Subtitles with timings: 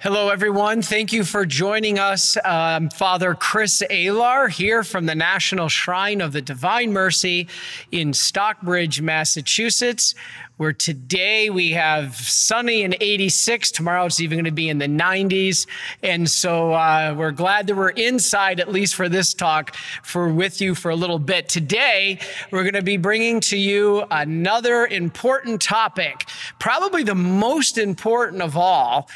[0.00, 0.80] Hello, everyone.
[0.80, 2.36] Thank you for joining us.
[2.44, 7.48] Um, Father Chris Alar here from the National Shrine of the Divine Mercy
[7.90, 10.14] in Stockbridge, Massachusetts,
[10.56, 13.72] where today we have sunny and 86.
[13.72, 15.66] Tomorrow it's even going to be in the 90s.
[16.00, 19.74] And so uh, we're glad that we're inside, at least for this talk,
[20.04, 21.48] for with you for a little bit.
[21.48, 22.20] Today,
[22.52, 26.28] we're going to be bringing to you another important topic,
[26.60, 29.08] probably the most important of all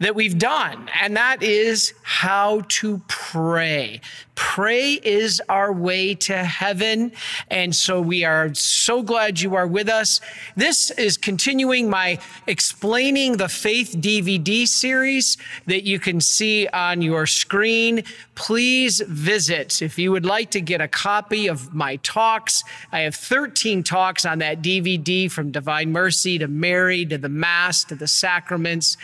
[0.00, 4.00] that we've done, and that is how to pray.
[4.34, 7.12] Pray is our way to heaven.
[7.48, 10.22] And so we are so glad you are with us.
[10.56, 15.36] This is continuing my Explaining the Faith DVD series
[15.66, 18.02] that you can see on your screen.
[18.40, 22.64] Please visit if you would like to get a copy of my talks.
[22.90, 27.84] I have 13 talks on that DVD from Divine Mercy to Mary to the Mass
[27.84, 28.96] to the sacraments.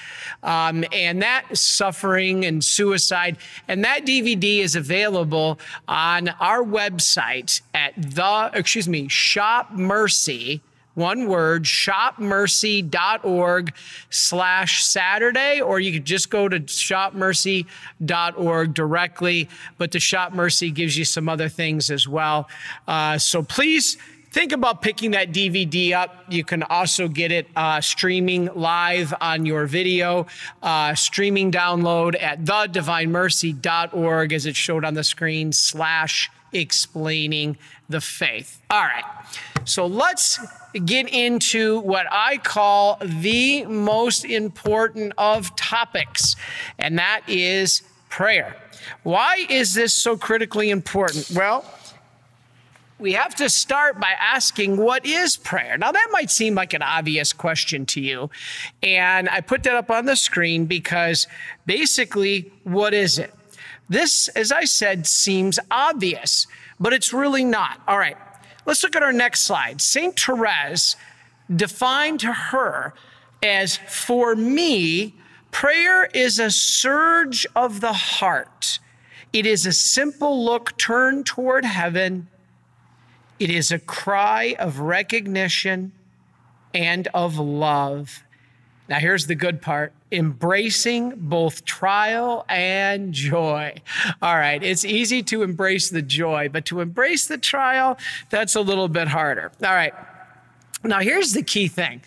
[0.43, 3.37] Um, and that suffering and suicide.
[3.69, 10.63] And that DVD is available on our website at the, excuse me, Shop Mercy
[10.97, 13.75] one word, shopmercy.org
[14.11, 19.49] slash Saturday, or you could just go to shopmercy.org directly.
[19.79, 22.49] But the Shop Mercy gives you some other things as well.
[22.89, 23.99] Uh, so please
[24.33, 26.25] think about picking that DVD up.
[26.29, 30.27] You can also get it uh, streaming live on your video,
[30.63, 37.57] uh, streaming download at thedivinemercy.org as it showed on the screen, slash explaining
[37.89, 38.61] the faith.
[38.71, 39.05] All right.
[39.65, 40.39] So let's
[40.85, 46.37] get into what I call the most important of topics,
[46.79, 48.57] and that is prayer.
[49.03, 51.31] Why is this so critically important?
[51.35, 51.65] Well,
[52.99, 55.77] we have to start by asking, what is prayer?
[55.77, 58.31] Now, that might seem like an obvious question to you.
[58.83, 61.27] And I put that up on the screen because
[61.67, 63.35] basically, what is it?
[63.89, 66.47] This, as I said, seems obvious,
[66.81, 67.81] but it's really not.
[67.87, 68.17] All right,
[68.67, 69.81] let's look at our next slide.
[69.81, 70.19] St.
[70.19, 70.97] Therese
[71.55, 72.93] defined to her
[73.43, 75.15] as for me,
[75.51, 78.79] prayer is a surge of the heart.
[79.33, 82.29] It is a simple look turned toward heaven
[83.39, 85.93] it is a cry of recognition
[86.73, 88.23] and of love.
[88.89, 93.75] Now, here's the good part embracing both trial and joy.
[94.23, 97.99] All right, it's easy to embrace the joy, but to embrace the trial,
[98.31, 99.51] that's a little bit harder.
[99.65, 99.93] All right,
[100.85, 102.03] now here's the key thing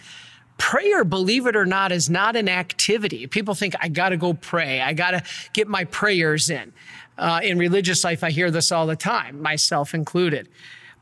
[0.58, 3.26] prayer, believe it or not, is not an activity.
[3.28, 5.24] People think, I got to go pray, I got to
[5.54, 6.74] get my prayers in.
[7.18, 10.48] Uh, in religious life, I hear this all the time, myself included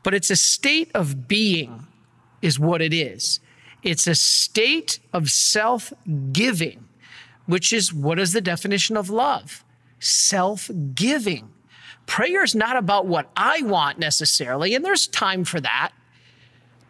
[0.02, 1.86] but it's a state of being,
[2.40, 3.40] is what it is.
[3.82, 5.92] It's a state of self
[6.32, 6.88] giving,
[7.46, 9.64] which is what is the definition of love?
[10.00, 11.50] Self giving.
[12.06, 15.92] Prayer is not about what I want necessarily, and there's time for that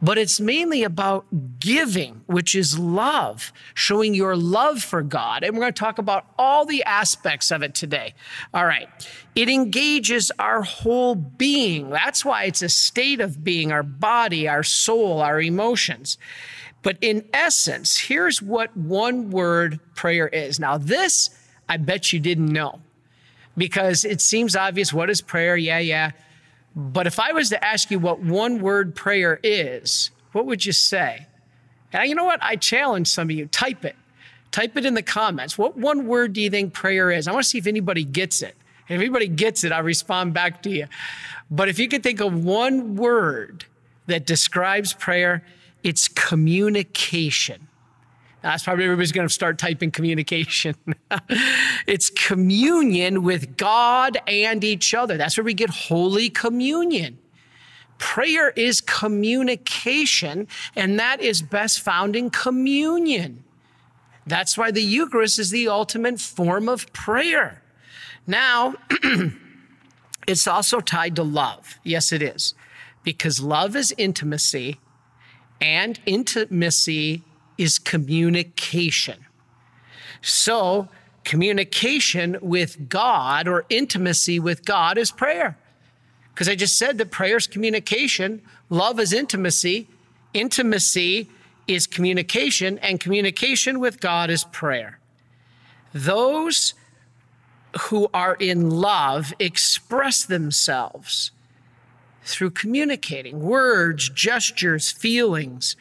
[0.01, 1.27] but it's mainly about
[1.59, 5.43] giving, which is love, showing your love for God.
[5.43, 8.15] And we're going to talk about all the aspects of it today.
[8.55, 8.89] All right.
[9.35, 11.91] It engages our whole being.
[11.91, 16.17] That's why it's a state of being, our body, our soul, our emotions.
[16.83, 20.61] But in essence, here's what one word prayer is.
[20.61, 21.31] Now, this
[21.69, 22.81] I bet you didn't know
[23.57, 24.93] because it seems obvious.
[24.93, 25.57] What is prayer?
[25.57, 26.13] Yeah, yeah.
[26.75, 30.73] But if I was to ask you what one word prayer is, what would you
[30.73, 31.27] say?
[31.93, 32.43] And you know what?
[32.43, 33.47] I challenge some of you.
[33.47, 33.97] Type it.
[34.51, 35.59] Type it in the comments.
[35.59, 37.29] What one word do you think prayer is?
[37.29, 38.55] I want to see if anybody gets it.
[38.89, 40.87] If anybody gets it, I'll respond back to you.
[41.51, 43.65] But if you could think of one word
[44.07, 45.45] that describes prayer,
[45.89, 47.67] it's communication.
[48.43, 50.75] That's probably everybody's going to start typing communication.
[51.87, 55.17] it's communion with God and each other.
[55.17, 57.19] That's where we get Holy Communion.
[57.97, 63.43] Prayer is communication, and that is best found in communion.
[64.27, 67.63] That's why the Eucharist is the ultimate form of prayer.
[68.27, 68.75] Now,
[70.29, 71.79] it's also tied to love.
[71.83, 72.53] Yes, it is.
[73.05, 74.79] Because love is intimacy,
[75.61, 77.23] and intimacy
[77.57, 79.27] is communication.
[80.23, 80.89] So,
[81.25, 85.59] communication with God or intimacy with God is prayer.
[86.33, 88.41] Because I just said that prayer is communication,
[88.71, 89.89] love is intimacy,
[90.33, 91.29] intimacy
[91.67, 94.99] is communication, and communication with God is prayer.
[95.93, 96.75] Those
[97.81, 101.33] who are in love express themselves
[102.29, 105.77] through communicating words, gestures, feelings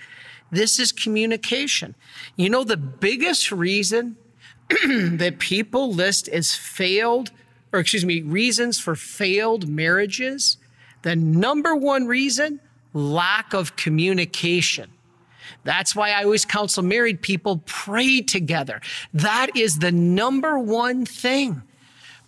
[0.52, 1.96] this is communication.
[2.36, 4.18] You know, the biggest reason
[4.70, 7.32] that people list as failed,
[7.74, 10.58] or excuse me, reasons for failed marriages,
[11.02, 12.60] the number one reason,
[12.94, 14.90] lack of communication.
[15.64, 18.82] That's why I always counsel married people pray together.
[19.14, 21.62] That is the number one thing.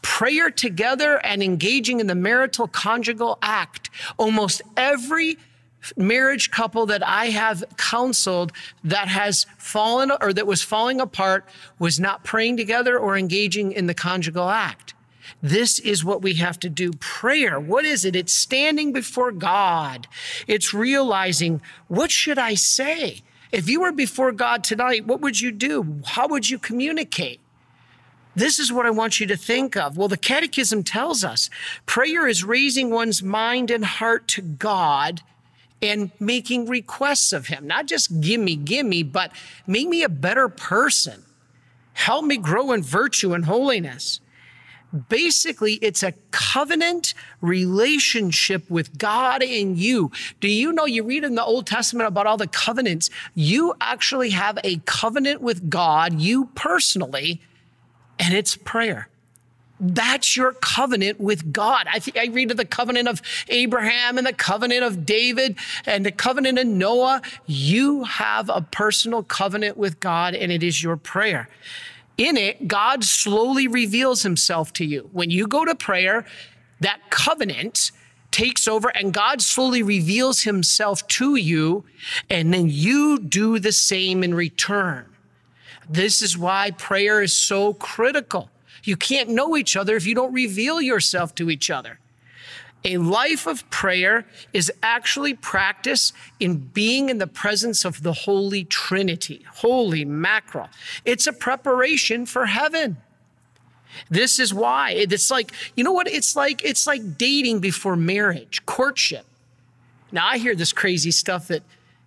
[0.01, 3.90] Prayer together and engaging in the marital conjugal act.
[4.18, 5.38] Almost every
[5.96, 8.51] marriage couple that I have counseled
[8.84, 11.46] that has fallen or that was falling apart
[11.80, 14.94] was not praying together or engaging in the conjugal act.
[15.42, 16.92] This is what we have to do.
[16.94, 17.60] Prayer.
[17.60, 18.16] What is it?
[18.16, 20.07] It's standing before God.
[20.48, 23.22] It's realizing, what should I say?
[23.52, 26.02] If you were before God tonight, what would you do?
[26.06, 27.40] How would you communicate?
[28.40, 29.98] This is what I want you to think of.
[29.98, 31.50] Well, the Catechism tells us
[31.86, 35.22] prayer is raising one's mind and heart to God
[35.82, 37.68] and making requests of Him.
[37.68, 39.34] Not just gimme, gimme, but
[39.68, 41.26] make me a better person.
[41.92, 44.22] Help me grow in virtue and holiness.
[45.10, 50.14] Basically, it's a covenant relationship with God and you.
[50.40, 53.10] Do you know you read in the Old Testament about all the covenants?
[53.36, 57.42] You actually have a covenant with God, you personally,
[58.19, 59.07] and it's prayer.
[59.80, 61.88] That's your covenant with God.
[61.89, 66.12] I I read of the covenant of Abraham and the covenant of David and the
[66.12, 67.21] covenant of Noah.
[67.45, 71.48] You have a personal covenant with God, and it is your prayer.
[72.18, 75.10] In it, God slowly reveals himself to you.
[75.13, 76.25] When you go to prayer,
[76.81, 77.94] that covenant
[78.31, 81.86] takes over and God slowly reveals himself to you,
[82.30, 85.09] and then you do the same in return.
[85.90, 88.50] This is why prayer is so critical.
[88.84, 92.00] You can't know each other if you don't reveal yourself to each other.
[92.86, 98.64] A life of prayer is actually practice in being in the presence of the Holy
[98.64, 99.46] Trinity.
[99.56, 100.70] Holy mackerel.
[101.04, 102.98] It's a preparation for heaven.
[104.10, 106.08] This is why it's like, you know what?
[106.08, 109.26] It's like, it's like dating before marriage, courtship.
[110.12, 111.64] Now I hear this crazy stuff that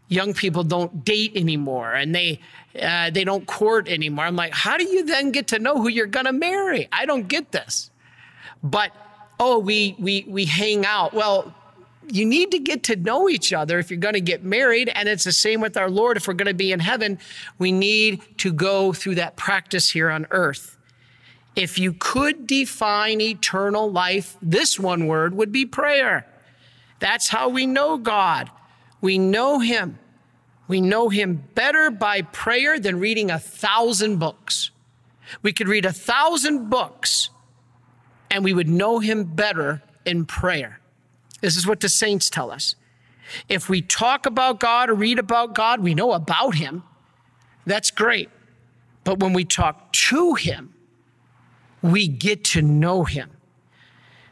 [0.08, 2.40] young people don't date anymore and they,
[2.80, 4.24] uh, they don't court anymore.
[4.24, 6.88] I'm like, how do you then get to know who you're going to marry?
[6.92, 7.90] I don't get this.
[8.62, 8.92] But
[9.38, 11.12] oh, we, we, we hang out.
[11.12, 11.54] Well,
[12.10, 14.90] you need to get to know each other if you're going to get married.
[14.94, 16.16] And it's the same with our Lord.
[16.16, 17.19] If we're going to be in heaven,
[17.58, 20.76] we need to go through that practice here on earth.
[21.54, 26.26] If you could define eternal life, this one word would be prayer.
[26.98, 28.50] That's how we know God.
[29.00, 29.98] We know Him.
[30.68, 34.70] We know Him better by prayer than reading a thousand books.
[35.42, 37.30] We could read a thousand books
[38.32, 40.80] and we would know him better in prayer.
[41.42, 42.74] This is what the saints tell us.
[43.48, 46.82] If we talk about God or read about God, we know about him.
[47.66, 48.30] That's great.
[49.04, 50.74] But when we talk to him,
[51.82, 53.30] we get to know him.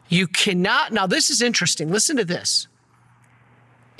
[0.09, 1.89] You cannot, now this is interesting.
[1.89, 2.67] Listen to this.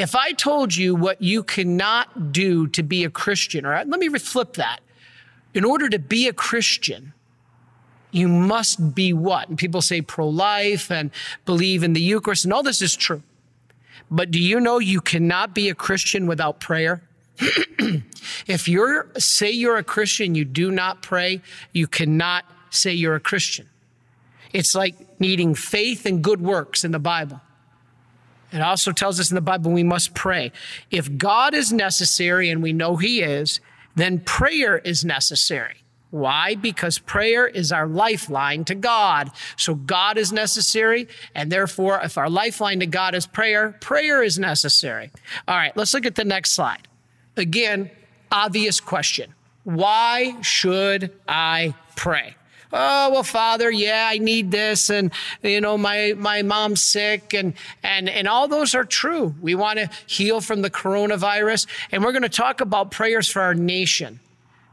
[0.01, 3.99] If I told you what you cannot do to be a Christian, all right, let
[3.99, 4.79] me flip that.
[5.53, 7.13] In order to be a Christian,
[8.09, 9.47] you must be what?
[9.47, 11.11] And people say pro life and
[11.45, 13.21] believe in the Eucharist, and all this is true.
[14.09, 17.03] But do you know you cannot be a Christian without prayer?
[18.47, 21.41] if you're, say you're a Christian, you do not pray,
[21.73, 23.69] you cannot say you're a Christian.
[24.51, 27.39] It's like needing faith and good works in the Bible.
[28.51, 30.51] It also tells us in the Bible we must pray.
[30.89, 33.59] If God is necessary, and we know He is,
[33.95, 35.75] then prayer is necessary.
[36.11, 36.55] Why?
[36.55, 39.31] Because prayer is our lifeline to God.
[39.55, 41.07] So God is necessary.
[41.33, 45.09] And therefore, if our lifeline to God is prayer, prayer is necessary.
[45.47, 46.87] All right, let's look at the next slide.
[47.37, 47.89] Again,
[48.29, 49.33] obvious question.
[49.63, 52.35] Why should I pray?
[52.73, 55.11] Oh well father yeah i need this and
[55.43, 59.77] you know my my mom's sick and and and all those are true we want
[59.77, 64.19] to heal from the coronavirus and we're going to talk about prayers for our nation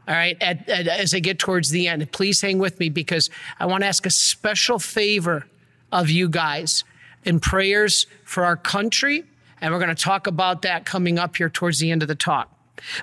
[0.09, 3.29] all right, at, at, as I get towards the end, please hang with me because
[3.59, 5.45] I want to ask a special favor
[5.91, 6.83] of you guys
[7.25, 9.23] in prayers for our country.
[9.61, 12.15] And we're going to talk about that coming up here towards the end of the
[12.15, 12.51] talk.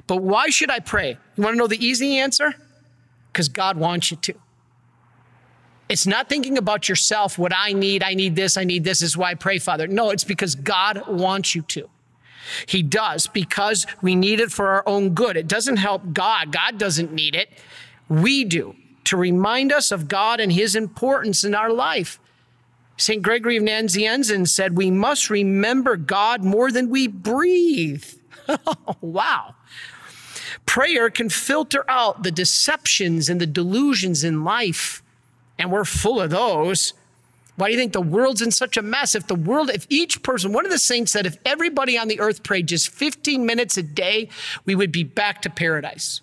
[0.08, 1.16] But why should I pray?
[1.36, 2.54] You want to know the easy answer?
[3.32, 4.34] Because God wants you to.
[5.88, 9.16] It's not thinking about yourself, what I need, I need this, I need this, is
[9.16, 9.86] why I pray, Father.
[9.86, 11.88] No, it's because God wants you to.
[12.66, 15.36] He does because we need it for our own good.
[15.36, 16.52] It doesn't help God.
[16.52, 17.50] God doesn't need it.
[18.08, 18.74] We do
[19.04, 22.18] to remind us of God and his importance in our life.
[22.96, 23.22] St.
[23.22, 28.04] Gregory of Nazianzen said, We must remember God more than we breathe.
[29.00, 29.54] wow.
[30.66, 35.02] prayer can filter out the deceptions and the delusions in life.
[35.58, 36.92] And we're full of those.
[37.56, 39.14] Why do you think the world's in such a mess?
[39.14, 42.20] If the world, if each person, one of the saints said, if everybody on the
[42.20, 44.28] earth prayed just 15 minutes a day,
[44.66, 46.20] we would be back to paradise.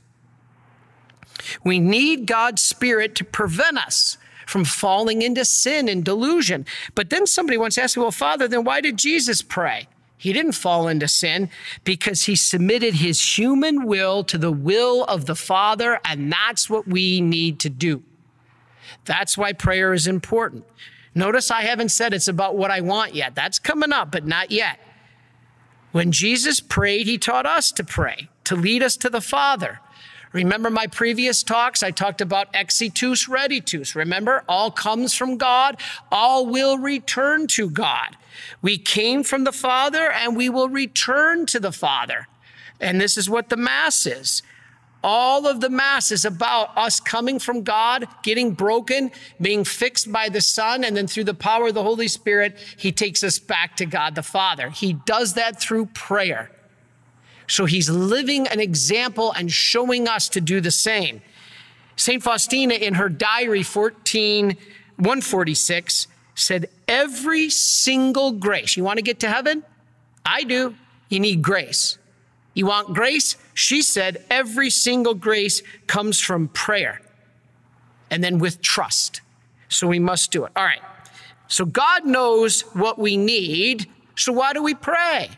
[1.63, 6.65] We need God's Spirit to prevent us from falling into sin and delusion.
[6.93, 9.87] But then somebody once asked me, well, Father, then why did Jesus pray?
[10.17, 11.49] He didn't fall into sin
[11.83, 16.87] because he submitted his human will to the will of the Father, and that's what
[16.87, 18.03] we need to do.
[19.05, 20.65] That's why prayer is important.
[21.15, 23.35] Notice I haven't said it's about what I want yet.
[23.35, 24.79] That's coming up, but not yet.
[25.91, 29.79] When Jesus prayed, he taught us to pray, to lead us to the Father.
[30.31, 31.83] Remember my previous talks?
[31.83, 33.93] I talked about exitus reditus.
[33.93, 35.79] Remember, all comes from God,
[36.11, 38.17] all will return to God.
[38.63, 42.27] We came from the Father and we will return to the Father.
[42.79, 44.41] And this is what the Mass is.
[45.03, 50.29] All of the Mass is about us coming from God, getting broken, being fixed by
[50.29, 53.75] the Son, and then through the power of the Holy Spirit, He takes us back
[53.77, 54.69] to God the Father.
[54.69, 56.49] He does that through prayer.
[57.47, 61.21] So he's living an example and showing us to do the same.
[61.95, 62.23] St.
[62.23, 64.57] Faustina in her diary 14
[64.97, 68.77] 146 said every single grace.
[68.77, 69.63] You want to get to heaven?
[70.25, 70.75] I do.
[71.09, 71.97] You need grace.
[72.53, 73.35] You want grace?
[73.53, 77.01] She said every single grace comes from prayer
[78.09, 79.21] and then with trust.
[79.69, 80.51] So we must do it.
[80.55, 80.81] All right.
[81.47, 83.87] So God knows what we need.
[84.15, 85.29] So why do we pray?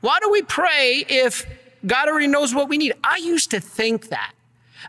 [0.00, 1.46] Why do we pray if
[1.86, 2.94] God already knows what we need?
[3.02, 4.32] I used to think that.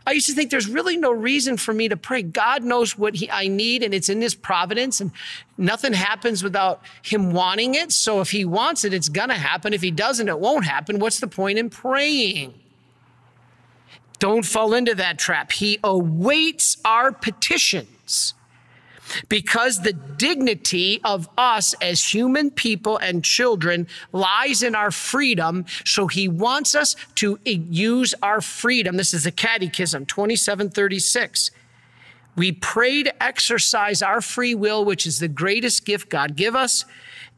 [0.06, 2.22] I used to think there's really no reason for me to pray.
[2.22, 5.12] God knows what he, I need and it's in his providence and
[5.58, 7.92] nothing happens without him wanting it.
[7.92, 9.72] So if he wants it, it's going to happen.
[9.72, 10.98] If he doesn't, it won't happen.
[10.98, 12.54] What's the point in praying?
[14.18, 15.52] Don't fall into that trap.
[15.52, 18.34] He awaits our petitions
[19.28, 25.64] because the dignity of us as human people and children lies in our freedom.
[25.84, 28.96] So he wants us to use our freedom.
[28.96, 31.50] This is the Catechism 2736.
[32.34, 36.84] We pray to exercise our free will, which is the greatest gift God give us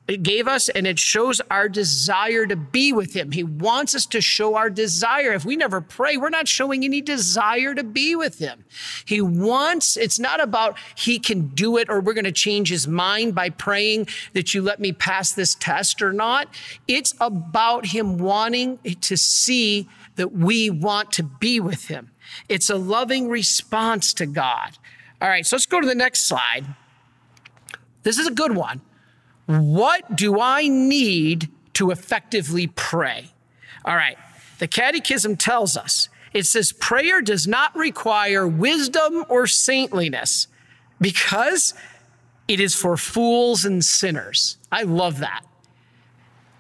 [0.07, 3.33] it gave us and it shows our desire to be with him.
[3.33, 5.33] He wants us to show our desire.
[5.33, 8.67] If we never pray, we're not showing any desire to be with him.
[9.07, 12.87] He wants, it's not about he can do it or we're going to change his
[12.87, 16.49] mind by praying that you let me pass this test or not.
[16.87, 22.11] It's about him wanting to see that we want to be with him.
[22.51, 24.77] It's a loving response to God.
[25.23, 26.67] All right, so let's go to the next slide.
[28.03, 28.83] This is a good one.
[29.47, 33.31] What do I need to effectively pray?
[33.85, 34.17] All right,
[34.59, 40.49] the Catechism tells us it says prayer does not require wisdom or saintliness
[41.01, 41.75] because
[42.49, 44.59] it is for fools and sinners.
[44.71, 45.45] I love that.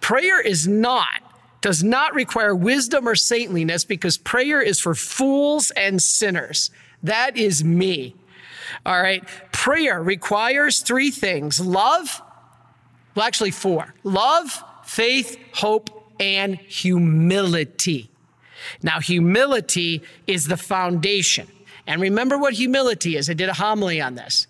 [0.00, 1.22] Prayer is not,
[1.60, 6.70] does not require wisdom or saintliness because prayer is for fools and sinners.
[7.02, 8.14] That is me.
[8.86, 9.26] All right.
[9.50, 12.22] Prayer requires three things love,
[13.14, 18.10] well, actually, four love, faith, hope, and humility.
[18.82, 21.48] Now, humility is the foundation.
[21.86, 23.28] And remember what humility is.
[23.28, 24.46] I did a homily on this.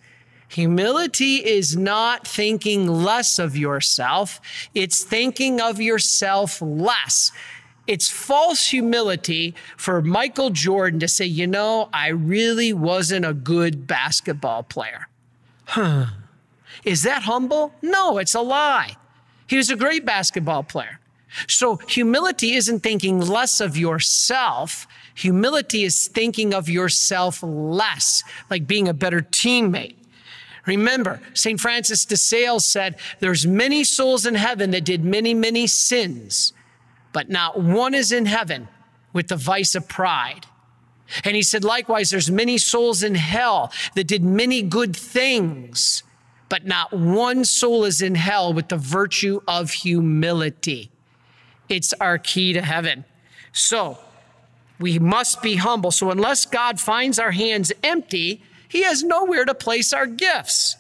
[0.49, 4.41] Humility is not thinking less of yourself,
[4.75, 7.33] it's thinking of yourself less.
[7.87, 13.87] It's false humility for Michael Jordan to say, you know, I really wasn't a good
[13.87, 15.09] basketball player.
[15.67, 16.07] Huh.
[16.85, 17.73] Is that humble?
[17.83, 18.97] No, it's a lie.
[19.47, 21.01] He was a great basketball player.
[21.49, 24.87] So humility isn't thinking less of yourself.
[25.15, 29.97] Humility is thinking of yourself less, like being a better teammate.
[30.67, 31.61] Remember, St.
[31.61, 36.53] Francis de Sales said, there's many souls in heaven that did many, many sins,
[37.13, 38.69] but not one is in heaven
[39.13, 40.47] with the vice of pride.
[41.23, 46.03] And he said, likewise, there's many souls in hell that did many good things,
[46.55, 50.89] but not one soul is in hell with the virtue of humility.
[51.69, 53.05] It's our key to heaven.
[53.51, 53.99] So
[54.79, 55.91] we must be humble.
[55.91, 60.77] So unless God finds our hands empty, he has nowhere to place our gifts.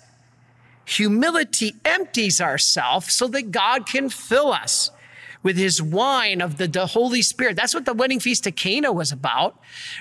[0.84, 4.92] Humility empties ourselves so that God can fill us
[5.44, 7.54] with his wine of the, the, Holy Spirit.
[7.54, 9.56] That's what the wedding feast of Cana was about.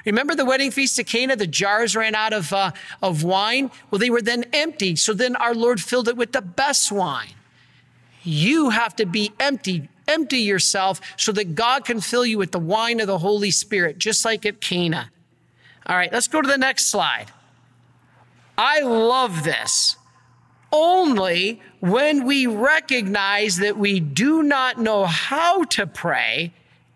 [0.05, 1.35] Remember the wedding feast of Cana?
[1.35, 2.71] The jars ran out of, uh,
[3.03, 3.69] of wine.
[3.91, 4.95] Well, they were then empty.
[4.95, 7.35] So then our Lord filled it with the best wine.
[8.23, 12.59] You have to be empty Empty yourself so that God can fill you with the
[12.59, 15.11] wine of the Holy Spirit, just like at Cana.
[15.85, 17.27] All right, let's go to the next slide.
[18.57, 19.95] I love this.
[20.73, 26.51] Only when we recognize that we do not know how to pray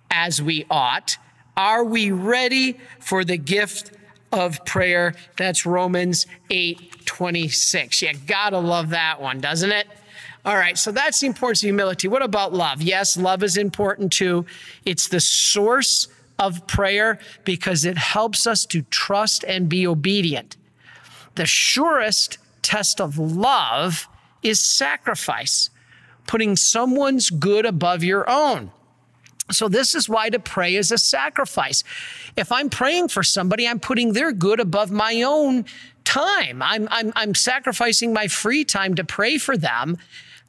[0.09, 1.17] as we ought,
[1.55, 3.91] are we ready for the gift
[4.31, 5.13] of prayer?
[5.37, 8.01] That's Romans 8 26.
[8.01, 9.87] You gotta love that one, doesn't it?
[10.43, 12.07] All right, so that's the importance of humility.
[12.07, 12.81] What about love?
[12.81, 14.45] Yes, love is important too.
[14.85, 16.07] It's the source
[16.39, 20.57] of prayer because it helps us to trust and be obedient.
[21.35, 24.09] The surest test of love
[24.43, 25.69] is sacrifice,
[26.27, 28.71] putting someone's good above your own.
[29.49, 31.85] So, this is why to pray is a sacrifice.
[32.35, 35.63] If I'm praying for somebody, I'm putting their good above my own
[36.03, 36.61] time.
[36.61, 39.97] I'm, I'm, I'm sacrificing my free time to pray for them.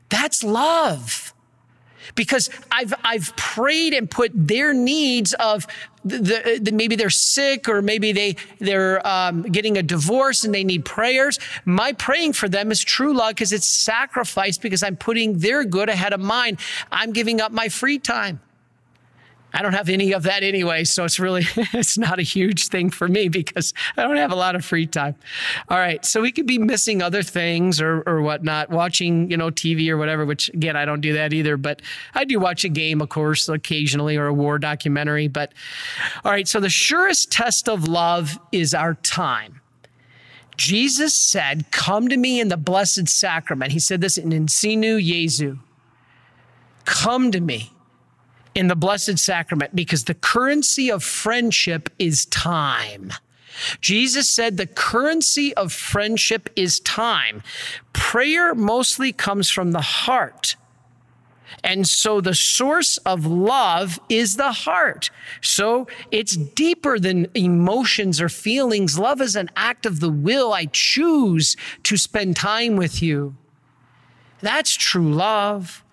[0.09, 1.33] That's love.
[2.15, 5.67] Because I've, I've prayed and put their needs of
[6.05, 10.65] the, the, maybe they're sick or maybe they, they're um, getting a divorce and they
[10.65, 11.39] need prayers.
[11.65, 15.89] My praying for them is true love because it's sacrifice because I'm putting their good
[15.89, 16.59] ahead of mine.
[16.91, 18.41] I'm giving up my free time.
[19.53, 22.91] I don't have any of that anyway, so it's really it's not a huge thing
[22.91, 25.15] for me because I don't have a lot of free time.
[25.69, 29.51] All right, so we could be missing other things or or whatnot, watching you know
[29.51, 30.27] TV or whatever.
[30.27, 31.81] Which again, I don't do that either, but
[32.15, 35.29] I do watch a game, of course, occasionally or a war documentary.
[35.29, 35.53] But
[36.25, 39.61] all right, so the surest test of love is our time.
[40.59, 45.59] Jesus said, "Come to me in the blessed sacrament." He said this in Ensino Jesu.
[46.85, 47.73] Come to me
[48.59, 53.13] in the Blessed Sacrament because the currency of friendship is time.
[53.81, 57.45] Jesus said the currency of friendship is time.
[57.93, 60.57] Prayer mostly comes from the heart.
[61.63, 65.11] And so the source of love is the heart.
[65.41, 68.99] So it's deeper than emotions or feelings.
[68.99, 70.53] Love is an act of the will.
[70.53, 73.37] I choose to spend time with you.
[74.41, 75.85] That's true love.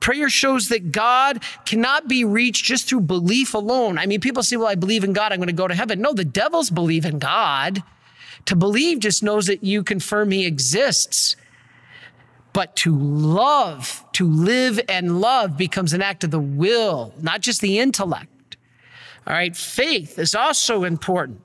[0.00, 3.98] Prayer shows that God cannot be reached just through belief alone.
[3.98, 6.00] I mean, people say, well, I believe in God, I'm going to go to heaven.
[6.00, 7.82] No, the devils believe in God.
[8.46, 11.36] To believe just knows that you confirm he exists.
[12.52, 17.60] But to love, to live and love becomes an act of the will, not just
[17.60, 18.56] the intellect.
[19.26, 21.42] All right, faith is also important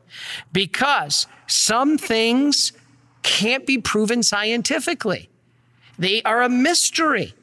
[0.52, 2.71] because some things
[3.21, 5.30] can't be proven scientifically.
[6.00, 7.34] They are a mystery.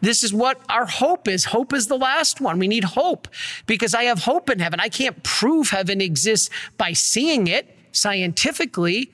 [0.00, 1.46] This is what our hope is.
[1.46, 2.58] Hope is the last one.
[2.58, 3.28] We need hope
[3.66, 4.80] because I have hope in heaven.
[4.80, 9.12] I can't prove heaven exists by seeing it scientifically,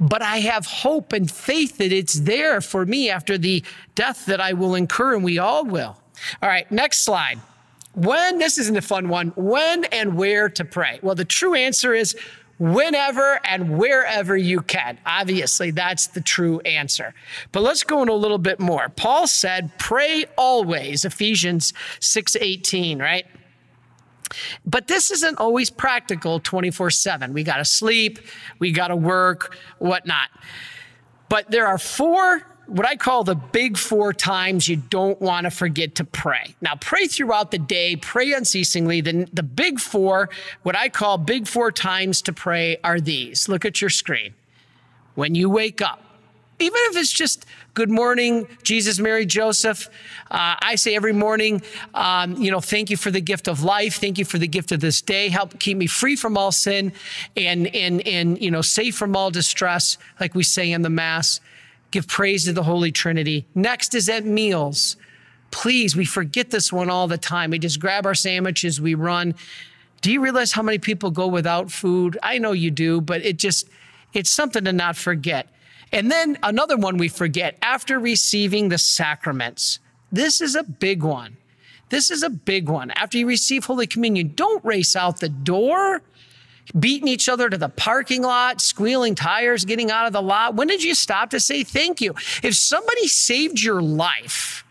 [0.00, 3.62] but I have hope and faith that it's there for me after the
[3.94, 5.96] death that I will incur, and we all will.
[6.42, 7.38] All right, next slide.
[7.94, 10.98] When, this isn't a fun one, when and where to pray?
[11.02, 12.16] Well, the true answer is
[12.58, 14.98] whenever and wherever you can.
[15.04, 17.14] Obviously, that's the true answer.
[17.52, 18.88] But let's go in a little bit more.
[18.88, 23.26] Paul said, pray always, Ephesians 6:18, right?
[24.66, 27.32] But this isn't always practical 24 7.
[27.32, 28.18] We got to sleep,
[28.58, 30.28] we got to work, whatnot.
[31.28, 35.50] But there are four what I call the big four times you don't want to
[35.50, 36.54] forget to pray.
[36.60, 39.00] Now, pray throughout the day, pray unceasingly.
[39.00, 40.30] The, the big four,
[40.62, 43.48] what I call big four times to pray, are these.
[43.48, 44.34] Look at your screen.
[45.14, 46.00] When you wake up,
[46.58, 49.88] even if it's just good morning, Jesus, Mary, Joseph.
[50.30, 54.00] Uh, I say every morning, um, you know, thank you for the gift of life.
[54.00, 55.28] Thank you for the gift of this day.
[55.28, 56.92] Help keep me free from all sin
[57.36, 61.40] and, and, and, you know, safe from all distress, like we say in the Mass.
[61.94, 63.46] Give praise to the Holy Trinity.
[63.54, 64.96] Next is at meals.
[65.52, 67.50] Please, we forget this one all the time.
[67.52, 69.36] We just grab our sandwiches, we run.
[70.00, 72.18] Do you realize how many people go without food?
[72.20, 73.68] I know you do, but it just,
[74.12, 75.46] it's something to not forget.
[75.92, 79.78] And then another one we forget after receiving the sacraments.
[80.10, 81.36] This is a big one.
[81.90, 82.90] This is a big one.
[82.90, 86.02] After you receive Holy Communion, don't race out the door
[86.78, 90.54] beating each other to the parking lot, squealing tires, getting out of the lot?
[90.54, 92.14] When did you stop to say thank you?
[92.42, 94.64] If somebody saved your life,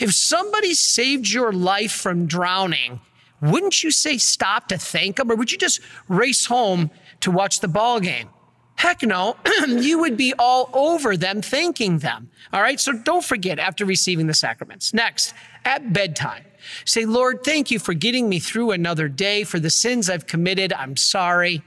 [0.00, 3.00] if somebody saved your life from drowning,
[3.40, 7.60] wouldn't you say stop to thank them or would you just race home to watch
[7.60, 8.30] the ball game?
[8.76, 9.36] Heck no,
[9.68, 12.30] you would be all over them thanking them.
[12.52, 14.92] All right, so don't forget after receiving the sacraments.
[14.92, 15.32] Next,
[15.64, 16.44] at bedtime.
[16.84, 19.44] Say, Lord, thank you for getting me through another day.
[19.44, 21.62] For the sins I've committed, I'm sorry.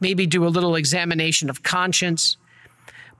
[0.00, 2.36] Maybe do a little examination of conscience.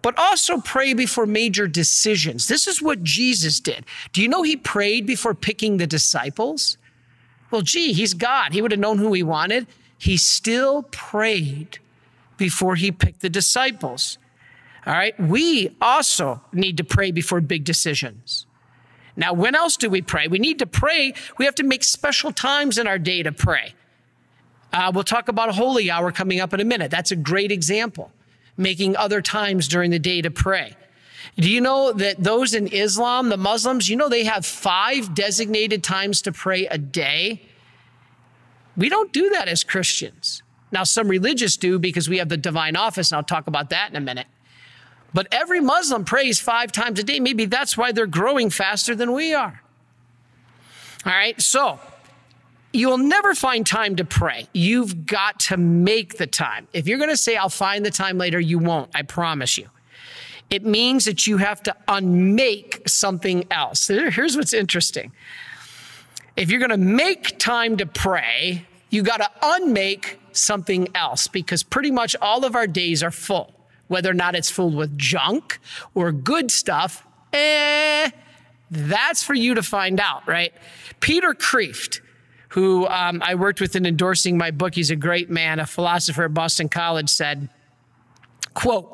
[0.02, 2.46] but also pray before major decisions.
[2.46, 3.84] This is what Jesus did.
[4.12, 6.78] Do you know he prayed before picking the disciples?
[7.50, 8.52] Well, gee, he's God.
[8.52, 9.66] He would have known who he wanted.
[9.98, 11.78] He still prayed
[12.36, 14.18] before he picked the disciples.
[14.86, 15.18] All right.
[15.18, 18.46] We also need to pray before big decisions.
[19.16, 20.28] Now, when else do we pray?
[20.28, 21.14] We need to pray.
[21.38, 23.74] We have to make special times in our day to pray.
[24.72, 26.90] Uh, we'll talk about a holy hour coming up in a minute.
[26.90, 28.12] That's a great example,
[28.56, 30.76] making other times during the day to pray.
[31.36, 35.82] Do you know that those in Islam, the Muslims, you know they have five designated
[35.82, 37.42] times to pray a day?
[38.76, 40.42] We don't do that as Christians.
[40.72, 43.90] Now, some religious do because we have the divine office, and I'll talk about that
[43.90, 44.26] in a minute.
[45.14, 47.20] But every Muslim prays five times a day.
[47.20, 49.62] Maybe that's why they're growing faster than we are.
[51.04, 51.78] All right, so
[52.72, 54.48] you'll never find time to pray.
[54.52, 56.68] You've got to make the time.
[56.72, 59.68] If you're going to say, I'll find the time later, you won't, I promise you.
[60.50, 63.88] It means that you have to unmake something else.
[63.88, 65.12] Here's what's interesting.
[66.36, 71.62] If you're going to make time to pray, you got to unmake something else because
[71.62, 73.55] pretty much all of our days are full.
[73.88, 75.58] Whether or not it's filled with junk
[75.94, 78.10] or good stuff, eh,
[78.70, 80.52] that's for you to find out, right?
[81.00, 82.00] Peter Kreeft,
[82.50, 86.24] who um, I worked with in endorsing my book, he's a great man, a philosopher
[86.24, 87.48] at Boston College, said,
[88.54, 88.92] quote,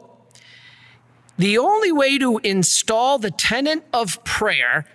[1.38, 4.86] the only way to install the tenant of prayer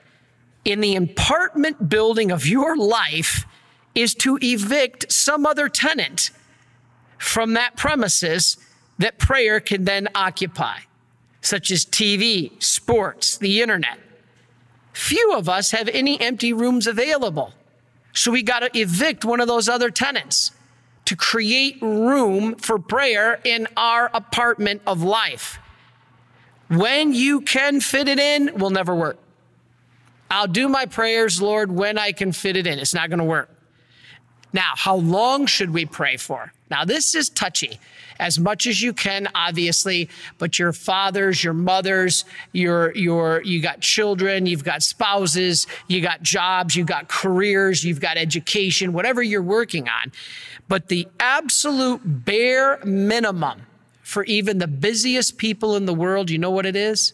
[0.64, 3.46] in the apartment building of your life
[3.96, 6.30] is to evict some other tenant
[7.18, 8.58] from that premises
[8.98, 10.80] that prayer can then occupy,
[11.42, 14.00] such as TV, sports, the internet.
[14.94, 17.54] Few of us have any empty rooms available.
[18.14, 20.52] So we got to evict one of those other tenants
[21.06, 25.60] to create room for prayer in our apartment of life.
[26.68, 29.18] When you can fit it in, will never work.
[30.30, 32.80] I'll do my prayers, Lord, when I can fit it in.
[32.80, 33.50] It's not going to work.
[34.52, 36.52] Now, how long should we pray for?
[36.70, 37.80] Now, this is touchy
[38.20, 43.82] as much as you can, obviously, but your fathers, your mothers, your, your, you got
[43.82, 49.42] children, you've got spouses, you got jobs, you've got careers, you've got education, whatever you're
[49.42, 50.12] working on.
[50.68, 53.62] But the absolute bare minimum
[54.02, 57.14] for even the busiest people in the world, you know what it is?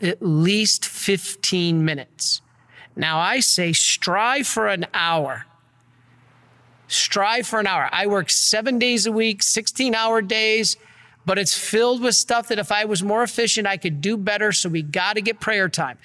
[0.00, 2.40] At least 15 minutes.
[2.96, 5.46] Now, I say strive for an hour
[6.88, 7.88] Strive for an hour.
[7.90, 10.76] I work seven days a week, 16 hour days,
[11.26, 14.52] but it's filled with stuff that if I was more efficient, I could do better.
[14.52, 15.98] So we got to get prayer time.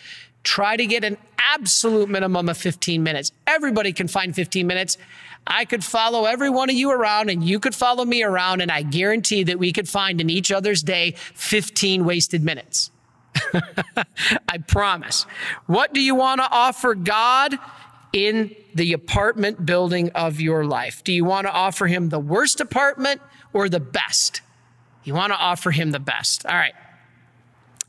[0.44, 3.32] Try to get an absolute minimum of 15 minutes.
[3.46, 4.98] Everybody can find 15 minutes.
[5.46, 8.72] I could follow every one of you around and you could follow me around, and
[8.72, 12.92] I guarantee that we could find in each other's day 15 wasted minutes.
[14.48, 15.24] I promise.
[15.66, 17.58] What do you want to offer God?
[18.14, 21.04] In the apartment building of your life?
[21.04, 23.22] Do you want to offer him the worst apartment
[23.54, 24.42] or the best?
[25.04, 26.46] You want to offer him the best.
[26.46, 26.74] All right.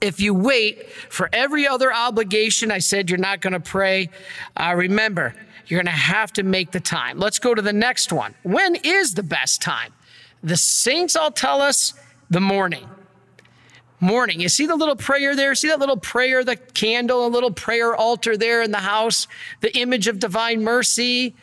[0.01, 4.09] If you wait for every other obligation, I said you're not going to pray.
[4.57, 5.35] Uh, remember,
[5.67, 7.19] you're going to have to make the time.
[7.19, 8.35] Let's go to the next one.
[8.43, 9.93] When is the best time?
[10.43, 11.93] The saints all tell us
[12.31, 12.89] the morning
[14.01, 14.41] morning.
[14.41, 15.55] You see the little prayer there?
[15.55, 19.27] See that little prayer, the candle, a little prayer altar there in the house,
[19.61, 21.35] the image of divine mercy?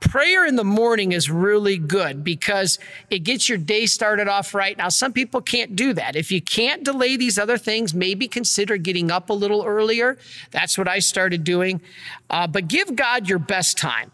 [0.00, 4.76] Prayer in the morning is really good because it gets your day started off right.
[4.76, 6.16] Now, some people can't do that.
[6.16, 10.18] If you can't delay these other things, maybe consider getting up a little earlier.
[10.50, 11.80] That's what I started doing.
[12.28, 14.10] Uh, but give God your best time.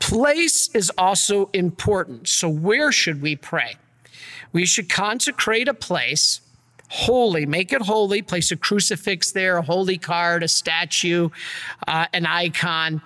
[0.00, 2.26] Place is also important.
[2.28, 3.76] So, where should we pray?
[4.52, 6.40] We should consecrate a place
[6.92, 11.30] holy, make it holy, place a crucifix there, a holy card, a statue,
[11.88, 13.00] uh, an icon.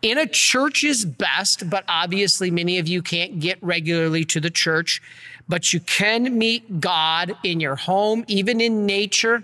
[0.00, 4.48] In a church is best, but obviously many of you can't get regularly to the
[4.48, 5.02] church,
[5.48, 9.42] but you can meet God in your home, even in nature.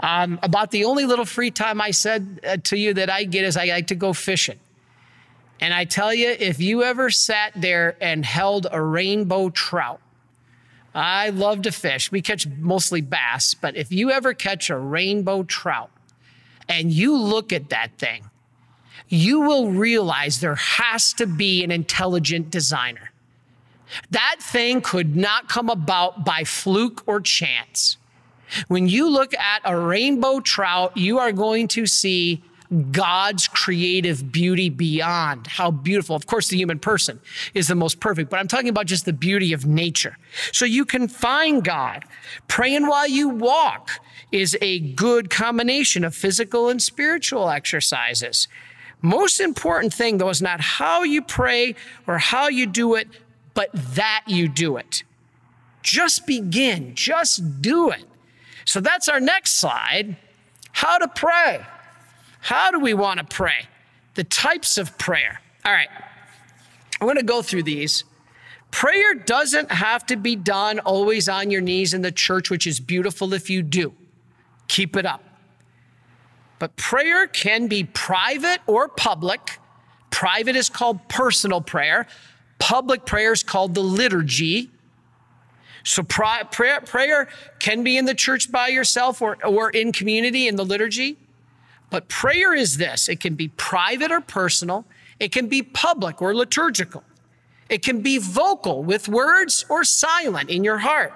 [0.00, 3.44] Um, about the only little free time I said uh, to you that I get
[3.44, 4.58] is I like to go fishing.
[5.60, 10.00] And I tell you, if you ever sat there and held a rainbow trout,
[10.94, 12.10] I love to fish.
[12.10, 15.90] We catch mostly bass, but if you ever catch a rainbow trout
[16.68, 18.30] and you look at that thing,
[19.08, 23.10] you will realize there has to be an intelligent designer.
[24.10, 27.96] That thing could not come about by fluke or chance.
[28.68, 32.42] When you look at a rainbow trout, you are going to see
[32.92, 35.48] God's creative beauty beyond.
[35.48, 36.14] How beautiful.
[36.14, 37.20] Of course, the human person
[37.52, 40.16] is the most perfect, but I'm talking about just the beauty of nature.
[40.52, 42.04] So you can find God.
[42.46, 43.90] Praying while you walk
[44.30, 48.46] is a good combination of physical and spiritual exercises.
[49.02, 51.74] Most important thing, though, is not how you pray
[52.06, 53.08] or how you do it,
[53.54, 55.02] but that you do it.
[55.82, 58.04] Just begin, just do it.
[58.64, 60.16] So that's our next slide.
[60.72, 61.64] How to pray.
[62.40, 63.68] How do we want to pray?
[64.14, 65.40] The types of prayer.
[65.64, 65.88] All right,
[67.00, 68.04] I'm going to go through these.
[68.70, 72.78] Prayer doesn't have to be done always on your knees in the church, which is
[72.80, 73.92] beautiful if you do.
[74.68, 75.24] Keep it up.
[76.60, 79.58] But prayer can be private or public.
[80.10, 82.06] Private is called personal prayer.
[82.58, 84.70] Public prayer is called the liturgy.
[85.82, 90.56] So prayer, prayer can be in the church by yourself or, or in community in
[90.56, 91.16] the liturgy.
[91.90, 94.86] But prayer is this it can be private or personal,
[95.18, 97.02] it can be public or liturgical,
[97.68, 101.12] it can be vocal with words or silent in your heart.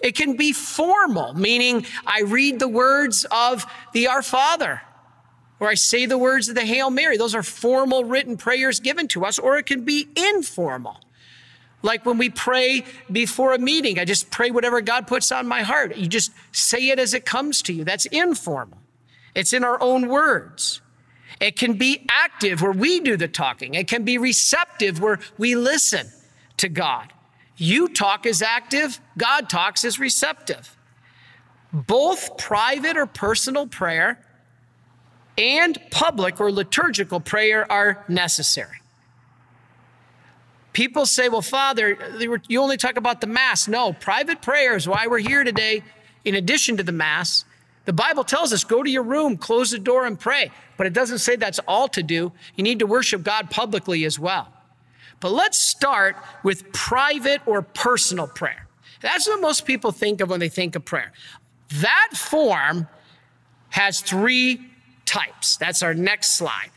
[0.00, 4.82] It can be formal, meaning I read the words of the Our Father,
[5.58, 7.16] or I say the words of the Hail Mary.
[7.16, 11.00] Those are formal written prayers given to us, or it can be informal.
[11.82, 15.62] Like when we pray before a meeting, I just pray whatever God puts on my
[15.62, 15.96] heart.
[15.96, 17.84] You just say it as it comes to you.
[17.84, 18.79] That's informal.
[19.34, 20.80] It's in our own words.
[21.40, 23.74] It can be active where we do the talking.
[23.74, 26.08] It can be receptive where we listen
[26.58, 27.12] to God.
[27.56, 30.76] You talk as active, God talks as receptive.
[31.72, 34.24] Both private or personal prayer
[35.38, 38.76] and public or liturgical prayer are necessary.
[40.72, 41.98] People say, well, Father,
[42.48, 43.66] you only talk about the Mass.
[43.66, 45.82] No, private prayer is why we're here today,
[46.24, 47.44] in addition to the Mass.
[47.84, 50.50] The Bible tells us go to your room, close the door, and pray.
[50.76, 52.32] But it doesn't say that's all to do.
[52.56, 54.48] You need to worship God publicly as well.
[55.20, 58.66] But let's start with private or personal prayer.
[59.00, 61.12] That's what most people think of when they think of prayer.
[61.74, 62.88] That form
[63.70, 64.70] has three
[65.04, 65.56] types.
[65.56, 66.70] That's our next slide.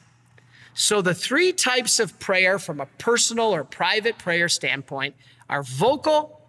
[0.75, 5.15] So, the three types of prayer from a personal or private prayer standpoint
[5.47, 6.41] are vocal,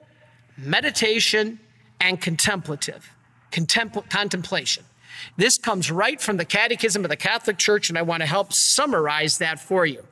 [0.56, 1.60] meditation,
[2.00, 3.13] and contemplative
[3.54, 4.84] contempl- contemplation.
[5.36, 8.52] This comes right from the Catechism of the Catholic Church, and I want to help
[8.52, 10.04] summarize that for you.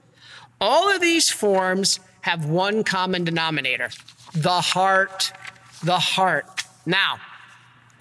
[0.60, 3.90] All of these forms have one common denominator
[4.34, 5.32] the heart,
[5.84, 6.64] the heart.
[6.86, 7.18] Now,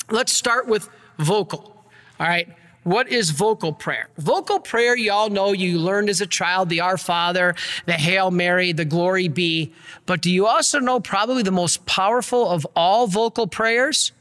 [0.10, 1.84] let's start with vocal.
[2.20, 2.48] All right.
[2.84, 4.10] What is vocal prayer?
[4.18, 7.54] Vocal prayer, y'all know you learned as a child the Our Father,
[7.86, 9.74] the Hail Mary, the Glory Be.
[10.06, 14.14] But do you also know probably the most powerful of all vocal prayers?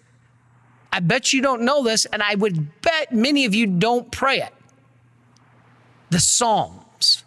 [0.92, 4.38] I bet you don't know this, and I would bet many of you don't pray
[4.38, 4.53] it.
[6.11, 7.24] The Psalms.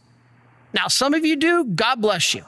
[0.74, 2.44] Now, some of you do, God bless you.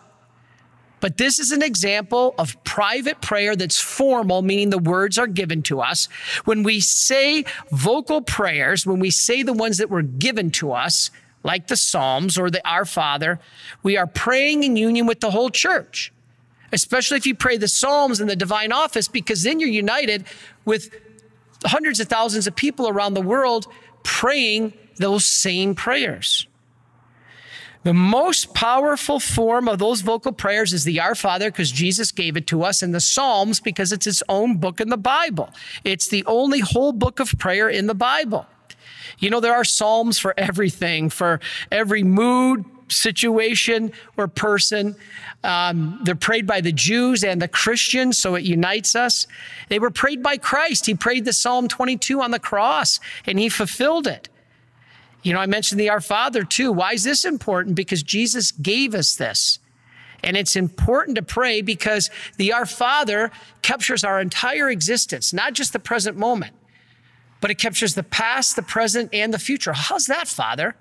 [1.00, 5.62] But this is an example of private prayer that's formal, meaning the words are given
[5.64, 6.08] to us.
[6.46, 11.12] When we say vocal prayers, when we say the ones that were given to us,
[11.44, 13.40] like the Psalms or the Our Father,
[13.84, 16.12] we are praying in union with the whole church.
[16.72, 20.26] Especially if you pray the Psalms in the divine office, because then you're united
[20.66, 20.90] with
[21.66, 23.68] hundreds of thousands of people around the world
[24.04, 26.48] praying those same prayers.
[27.84, 32.36] The most powerful form of those vocal prayers is the Our Father because Jesus gave
[32.36, 35.54] it to us, and the Psalms because it's its own book in the Bible.
[35.84, 38.48] It's the only whole book of prayer in the Bible.
[39.20, 41.40] You know, there are Psalms for everything, for
[41.72, 44.96] every mood, situation, or person.
[45.44, 49.28] Um, they're prayed by the Jews and the Christians, so it unites us.
[49.70, 50.86] They were prayed by Christ.
[50.86, 54.30] He prayed the Psalm 22 on the cross, and he fulfilled it.
[55.24, 56.72] You know, I mentioned the Our Father too.
[56.72, 57.76] Why is this important?
[57.76, 59.60] Because Jesus gave us this.
[60.24, 65.74] And it's important to pray because the Our Father captures our entire existence, not just
[65.74, 66.54] the present moment,
[67.42, 69.74] but it captures the past, the present, and the future.
[69.74, 70.76] How's that, Father?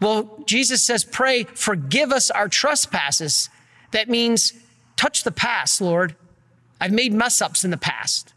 [0.00, 3.50] Well, Jesus says, pray, forgive us our trespasses
[3.90, 4.52] that means
[4.96, 6.14] touch the past, Lord.
[6.80, 8.34] I've made mess ups in the past.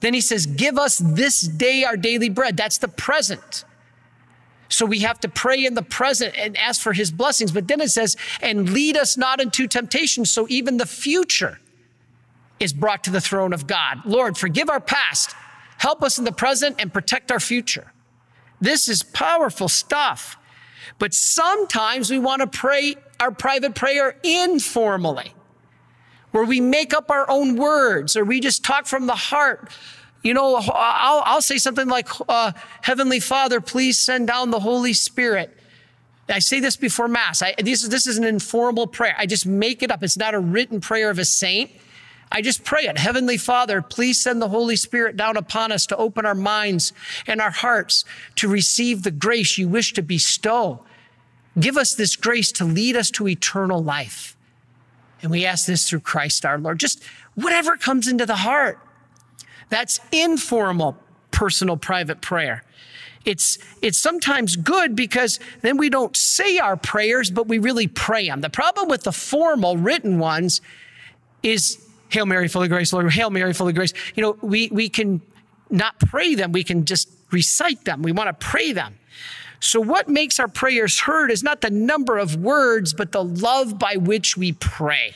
[0.00, 2.56] Then he says, Give us this day our daily bread.
[2.56, 3.64] That's the present.
[4.68, 7.52] So we have to pray in the present and ask for his blessings.
[7.52, 10.24] But then it says, And lead us not into temptation.
[10.24, 11.60] So even the future
[12.58, 14.04] is brought to the throne of God.
[14.04, 15.36] Lord, forgive our past,
[15.78, 17.92] help us in the present, and protect our future.
[18.60, 20.36] This is powerful stuff.
[20.98, 25.32] But sometimes we want to pray our private prayer informally,
[26.30, 29.70] where we make up our own words or we just talk from the heart.
[30.22, 34.92] you know, I'll, I'll say something like, uh, Heavenly Father, please send down the Holy
[34.92, 35.56] Spirit.
[36.28, 37.42] I say this before Mass.
[37.42, 39.14] I, this, this is an informal prayer.
[39.16, 40.02] I just make it up.
[40.02, 41.70] It's not a written prayer of a saint.
[42.36, 42.98] I just pray it.
[42.98, 46.92] Heavenly Father, please send the Holy Spirit down upon us to open our minds
[47.26, 50.84] and our hearts to receive the grace you wish to bestow.
[51.58, 54.36] Give us this grace to lead us to eternal life.
[55.22, 56.78] And we ask this through Christ our Lord.
[56.78, 57.02] Just
[57.36, 58.80] whatever comes into the heart.
[59.70, 60.98] That's informal,
[61.30, 62.64] personal, private prayer.
[63.24, 68.28] It's, it's sometimes good because then we don't say our prayers, but we really pray
[68.28, 68.42] them.
[68.42, 70.60] The problem with the formal written ones
[71.42, 73.92] is Hail Mary, full of grace, Lord, Hail Mary, full of grace.
[74.14, 75.20] You know, we, we can
[75.70, 76.52] not pray them.
[76.52, 78.02] We can just recite them.
[78.02, 78.98] We want to pray them.
[79.60, 83.78] So what makes our prayers heard is not the number of words, but the love
[83.78, 85.14] by which we pray.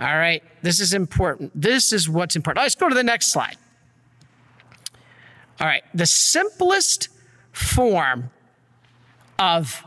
[0.00, 0.42] All right.
[0.62, 1.52] This is important.
[1.54, 2.62] This is what's important.
[2.64, 3.56] Let's go to the next slide.
[5.60, 5.82] All right.
[5.94, 7.08] The simplest
[7.52, 8.30] form
[9.38, 9.84] of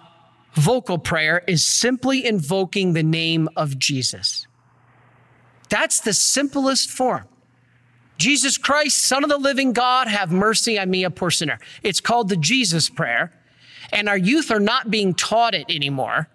[0.54, 4.48] vocal prayer is simply invoking the name of Jesus.
[5.72, 7.24] That's the simplest form.
[8.18, 11.60] Jesus Christ, Son of the living God, have mercy on me, a poor sinner.
[11.82, 13.32] It's called the Jesus prayer,
[13.92, 16.28] and our youth are not being taught it anymore.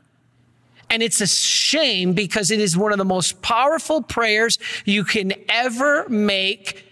[0.88, 5.34] And it's a shame because it is one of the most powerful prayers you can
[5.50, 6.86] ever make.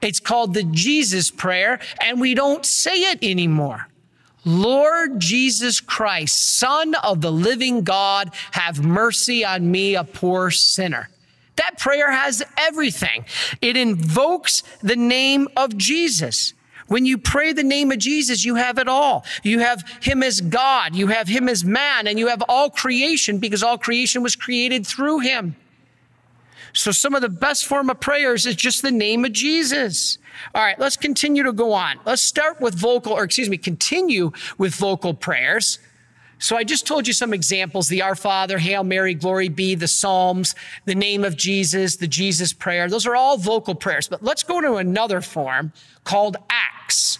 [0.00, 3.88] It's called the Jesus prayer, and we don't say it anymore.
[4.44, 11.08] Lord Jesus Christ, Son of the living God, have mercy on me, a poor sinner.
[11.56, 13.24] That prayer has everything.
[13.60, 16.54] It invokes the name of Jesus.
[16.86, 19.24] When you pray the name of Jesus, you have it all.
[19.42, 23.38] You have him as God, you have him as man, and you have all creation
[23.38, 25.56] because all creation was created through him.
[26.74, 30.18] So some of the best form of prayers is just the name of Jesus.
[30.54, 32.00] All right, let's continue to go on.
[32.04, 35.78] Let's start with vocal, or excuse me, continue with vocal prayers.
[36.44, 39.88] So I just told you some examples the Our Father, Hail Mary, Glory be, the
[39.88, 40.54] Psalms,
[40.84, 42.86] the name of Jesus, the Jesus prayer.
[42.86, 44.08] Those are all vocal prayers.
[44.08, 45.72] But let's go to another form
[46.04, 47.18] called acts.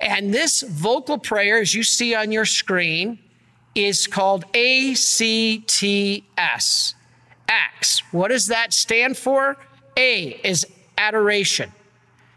[0.00, 3.18] And this vocal prayer, as you see on your screen,
[3.74, 5.64] is called ACTS.
[7.48, 8.12] Acts.
[8.12, 9.56] What does that stand for?
[9.96, 10.64] A is
[10.96, 11.72] adoration.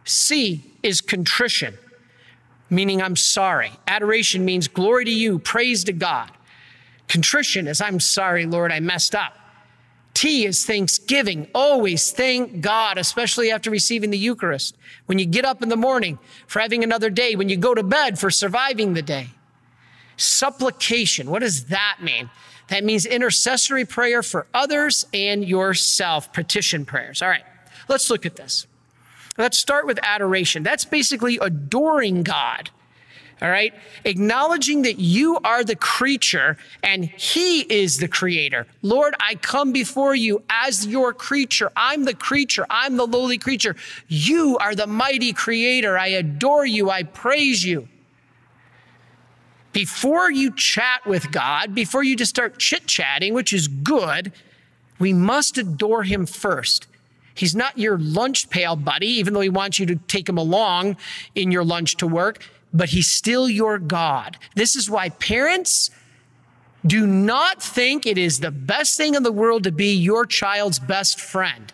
[0.05, 1.77] C is contrition
[2.69, 3.71] meaning I'm sorry.
[3.87, 6.31] Adoration means glory to you, praise to God.
[7.07, 9.33] Contrition is I'm sorry, Lord, I messed up.
[10.13, 11.47] T is thanksgiving.
[11.55, 14.77] Always thank God, especially after receiving the Eucharist.
[15.07, 17.83] When you get up in the morning for having another day, when you go to
[17.83, 19.29] bed for surviving the day.
[20.15, 21.29] Supplication.
[21.29, 22.29] What does that mean?
[22.69, 27.21] That means intercessory prayer for others and yourself, petition prayers.
[27.21, 27.43] All right,
[27.89, 28.67] let's look at this.
[29.37, 30.63] Let's start with adoration.
[30.63, 32.69] That's basically adoring God.
[33.41, 33.73] All right.
[34.05, 38.67] Acknowledging that you are the creature and he is the creator.
[38.81, 41.69] Lord, I come before you as your creature.
[41.75, 42.65] I'm the creature.
[42.69, 43.75] I'm the lowly creature.
[44.07, 45.97] You are the mighty creator.
[45.97, 46.89] I adore you.
[46.89, 47.89] I praise you.
[49.73, 54.31] Before you chat with God, before you just start chit chatting, which is good,
[54.99, 56.87] we must adore him first.
[57.35, 60.97] He's not your lunch pail buddy, even though he wants you to take him along
[61.35, 62.43] in your lunch to work,
[62.73, 64.37] but he's still your God.
[64.55, 65.89] This is why parents
[66.85, 70.79] do not think it is the best thing in the world to be your child's
[70.79, 71.71] best friend.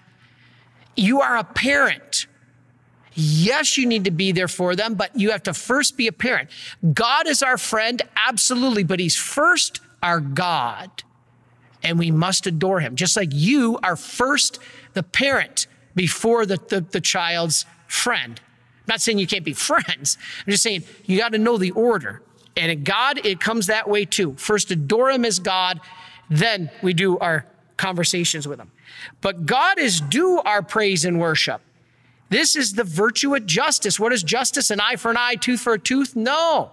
[0.96, 2.28] You are a parent.
[3.14, 6.12] Yes, you need to be there for them, but you have to first be a
[6.12, 6.50] parent.
[6.94, 10.90] God is our friend, absolutely, but he's first our God.
[11.82, 14.60] And we must adore him, just like you are first
[14.94, 18.40] the parent before the, the, the child's friend.
[18.40, 20.18] I'm not saying you can't be friends.
[20.46, 22.22] I'm just saying you got to know the order.
[22.58, 24.36] And in God, it comes that way too.
[24.38, 25.80] First, adore Him as God,
[26.30, 27.46] then we do our
[27.78, 28.72] conversations with Him.
[29.22, 31.62] But God is due our praise and worship.
[32.30, 34.00] This is the virtue of justice.
[34.00, 34.70] What is justice?
[34.70, 36.16] An eye for an eye, tooth for a tooth?
[36.16, 36.72] No.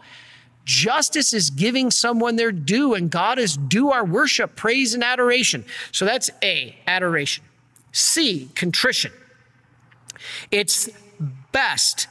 [0.64, 5.64] Justice is giving someone their due, and God is due our worship, praise, and adoration.
[5.92, 7.44] So that's A, adoration.
[7.96, 9.10] C, contrition.
[10.50, 10.90] It's
[11.50, 12.08] best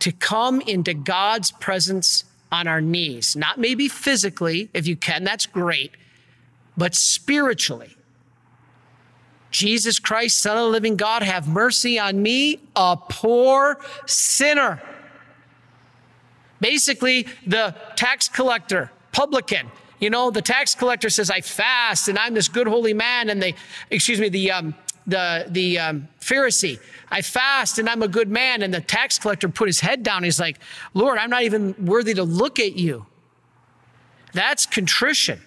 [0.00, 5.46] to come into God's presence on our knees, not maybe physically, if you can, that's
[5.46, 5.92] great,
[6.76, 7.96] but spiritually.
[9.52, 14.82] Jesus Christ, Son of the living God, have mercy on me, a poor sinner.
[16.60, 22.34] Basically, the tax collector, publican, you know, the tax collector says, I fast and I'm
[22.34, 23.30] this good holy man.
[23.30, 23.54] And they,
[23.90, 24.74] excuse me, the, um,
[25.08, 26.78] the, the um, Pharisee,
[27.08, 28.62] I fast and I'm a good man.
[28.62, 30.22] And the tax collector put his head down.
[30.22, 30.58] He's like,
[30.94, 33.06] Lord, I'm not even worthy to look at you.
[34.32, 35.40] That's contrition.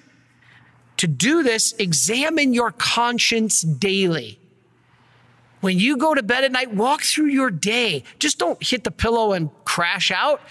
[0.98, 4.40] To do this, examine your conscience daily.
[5.62, 8.04] When you go to bed at night, walk through your day.
[8.20, 10.42] Just don't hit the pillow and crash out.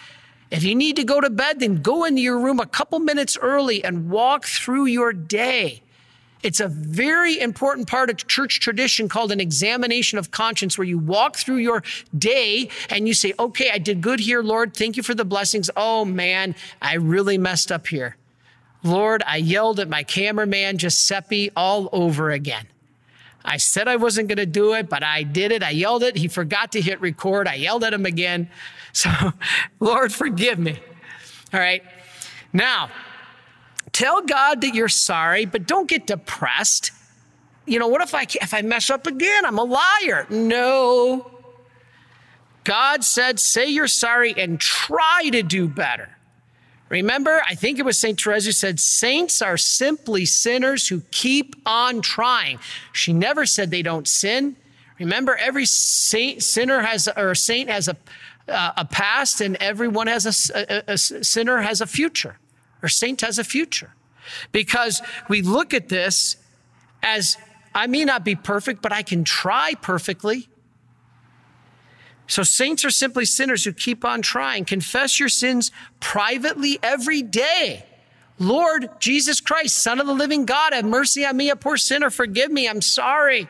[0.51, 3.37] If you need to go to bed, then go into your room a couple minutes
[3.41, 5.83] early and walk through your day.
[6.43, 10.99] It's a very important part of church tradition called an examination of conscience, where you
[10.99, 11.83] walk through your
[12.17, 14.75] day and you say, Okay, I did good here, Lord.
[14.75, 15.71] Thank you for the blessings.
[15.77, 18.17] Oh man, I really messed up here.
[18.83, 22.67] Lord, I yelled at my cameraman, Giuseppe, all over again.
[23.45, 25.63] I said I wasn't going to do it, but I did it.
[25.63, 26.17] I yelled it.
[26.17, 27.49] He forgot to hit record.
[27.49, 28.51] I yelled at him again.
[28.93, 29.09] So,
[29.79, 30.77] Lord, forgive me.
[31.55, 31.85] All right.
[32.53, 32.91] Now,
[33.93, 36.93] tell God that you're sorry, but don't get depressed.
[37.67, 39.45] You know, what if I if I mess up again?
[39.45, 40.27] I'm a liar.
[40.31, 41.31] No.
[42.65, 46.11] God said, say you're sorry and try to do better.
[46.91, 48.21] Remember, I think it was St.
[48.21, 52.59] Therese who said, Saints are simply sinners who keep on trying.
[52.93, 54.57] She never said they don't sin.
[54.99, 57.97] Remember, every saint, sinner has, or saint has a,
[58.49, 62.37] uh, a past, and everyone has a, a, a sinner has a future,
[62.83, 63.95] or saint has a future.
[64.53, 66.37] Because we look at this
[67.03, 67.37] as
[67.75, 70.49] I may not be perfect, but I can try perfectly.
[72.27, 74.65] So saints are simply sinners who keep on trying.
[74.65, 77.85] Confess your sins privately every day.
[78.39, 82.09] Lord Jesus Christ, Son of the living God, have mercy on me, a poor sinner.
[82.09, 82.69] Forgive me.
[82.69, 83.49] I'm sorry.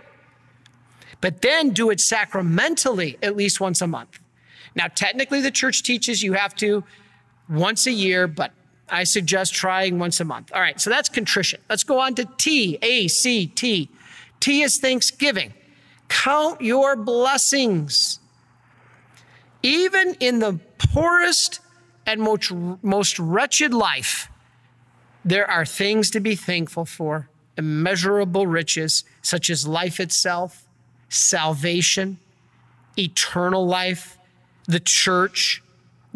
[1.21, 4.19] But then do it sacramentally at least once a month.
[4.75, 6.83] Now, technically, the church teaches you have to
[7.49, 8.53] once a year, but
[8.91, 10.51] I suggest trying once a month.
[10.55, 11.61] All right, so that's contrition.
[11.69, 13.89] Let's go on to T, A, C, T.
[14.41, 15.55] T is thanksgiving.
[16.09, 18.19] Count your blessings.
[19.63, 21.61] Even in the poorest
[22.07, 22.51] and most,
[22.83, 24.29] most wretched life,
[25.25, 30.65] there are things to be thankful for, immeasurable riches, such as life itself,
[31.11, 32.19] salvation,
[32.99, 34.19] eternal life,
[34.67, 35.63] the church,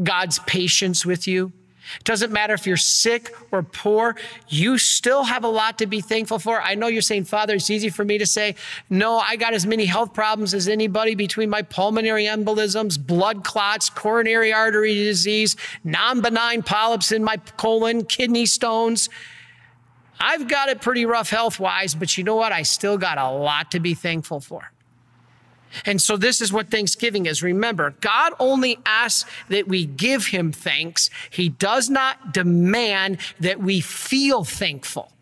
[0.02, 1.52] God's patience with you.
[1.96, 4.16] It doesn't matter if you're sick or poor,
[4.48, 6.60] you still have a lot to be thankful for.
[6.60, 8.56] I know you're saying, Father, it's easy for me to say,
[8.90, 13.90] no, I got as many health problems as anybody between my pulmonary embolisms, blood clots,
[13.90, 19.08] coronary artery disease, non benign polyps in my colon, kidney stones.
[20.20, 22.52] I've got it pretty rough health wise, but you know what?
[22.52, 24.73] I still got a lot to be thankful for.
[25.84, 27.42] And so this is what Thanksgiving is.
[27.42, 31.10] Remember, God only asks that we give him thanks.
[31.30, 35.12] He does not demand that we feel thankful.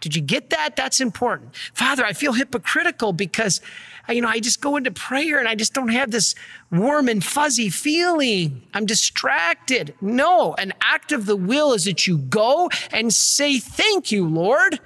[0.00, 0.76] Did you get that?
[0.76, 1.56] That's important.
[1.72, 3.60] Father, I feel hypocritical because
[4.08, 6.34] you know, I just go into prayer and I just don't have this
[6.70, 8.62] warm and fuzzy feeling.
[8.74, 9.94] I'm distracted.
[10.00, 14.78] No, an act of the will is that you go and say, Thank you, Lord.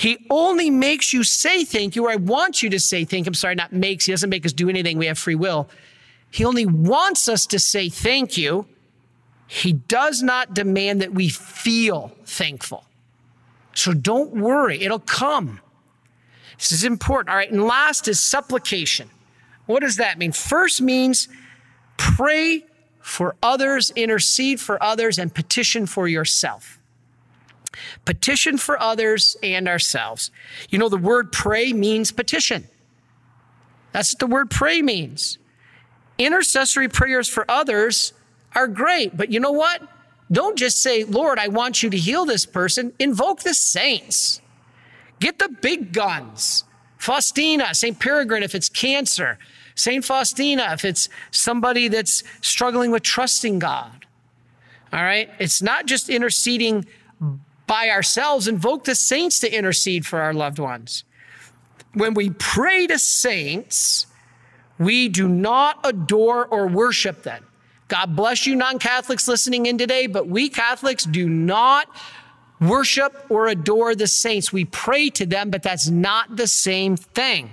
[0.00, 3.28] He only makes you say thank you, or I want you to say thank you.
[3.28, 4.06] I'm sorry, not makes.
[4.06, 4.96] He doesn't make us do anything.
[4.96, 5.68] We have free will.
[6.30, 8.66] He only wants us to say thank you.
[9.46, 12.86] He does not demand that we feel thankful.
[13.74, 15.60] So don't worry, it'll come.
[16.56, 17.28] This is important.
[17.28, 19.10] All right, and last is supplication.
[19.66, 20.32] What does that mean?
[20.32, 21.28] First means
[21.98, 22.64] pray
[23.00, 26.79] for others, intercede for others, and petition for yourself
[28.04, 30.30] petition for others and ourselves.
[30.68, 32.68] You know, the word pray means petition.
[33.92, 35.38] That's what the word pray means.
[36.18, 38.12] Intercessory prayers for others
[38.54, 39.82] are great, but you know what?
[40.30, 42.92] Don't just say, Lord, I want you to heal this person.
[42.98, 44.40] Invoke the saints.
[45.18, 46.64] Get the big guns.
[46.98, 47.98] Faustina, St.
[47.98, 49.38] Peregrine if it's cancer,
[49.74, 50.04] St.
[50.04, 54.06] Faustina if it's somebody that's struggling with trusting God.
[54.92, 55.30] All right?
[55.38, 56.86] It's not just interceding
[57.70, 61.04] by ourselves, invoke the saints to intercede for our loved ones.
[61.94, 64.08] When we pray to saints,
[64.76, 67.46] we do not adore or worship them.
[67.86, 71.86] God bless you, non Catholics listening in today, but we Catholics do not
[72.60, 74.52] worship or adore the saints.
[74.52, 77.50] We pray to them, but that's not the same thing.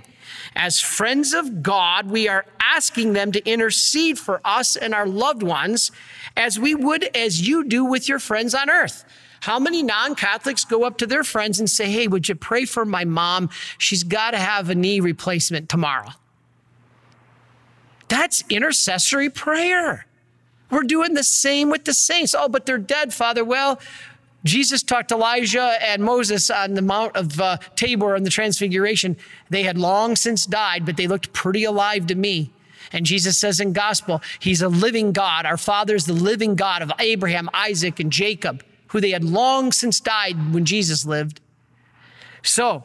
[0.56, 5.44] As friends of God, we are asking them to intercede for us and our loved
[5.44, 5.92] ones
[6.36, 9.04] as we would as you do with your friends on earth.
[9.40, 12.64] How many non Catholics go up to their friends and say, Hey, would you pray
[12.64, 13.50] for my mom?
[13.78, 16.10] She's got to have a knee replacement tomorrow.
[18.08, 20.06] That's intercessory prayer.
[20.70, 22.34] We're doing the same with the saints.
[22.34, 23.44] Oh, but they're dead, Father.
[23.44, 23.80] Well,
[24.44, 29.16] Jesus talked to Elijah and Moses on the Mount of uh, Tabor and the Transfiguration.
[29.50, 32.50] They had long since died, but they looked pretty alive to me.
[32.92, 35.44] And Jesus says in gospel, he's a living God.
[35.44, 39.72] Our father is the living God of Abraham, Isaac, and Jacob, who they had long
[39.72, 41.40] since died when Jesus lived.
[42.42, 42.84] So,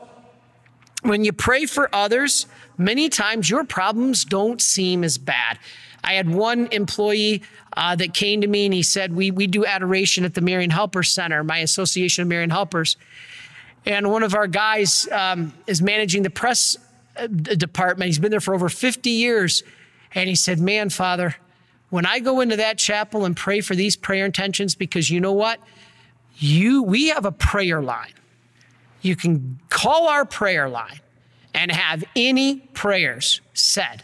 [1.01, 2.45] when you pray for others,
[2.77, 5.59] many times your problems don't seem as bad.
[6.03, 7.43] I had one employee
[7.75, 10.69] uh, that came to me and he said, we, we do adoration at the Marian
[10.69, 12.97] Helper Center, my association of Marian Helpers.
[13.85, 16.77] And one of our guys um, is managing the press
[17.17, 18.07] uh, department.
[18.07, 19.63] He's been there for over 50 years.
[20.15, 21.35] And he said, Man, Father,
[21.89, 25.33] when I go into that chapel and pray for these prayer intentions, because you know
[25.33, 25.59] what?
[26.35, 28.13] You, we have a prayer line.
[29.01, 30.99] You can call our prayer line
[31.53, 34.03] and have any prayers said.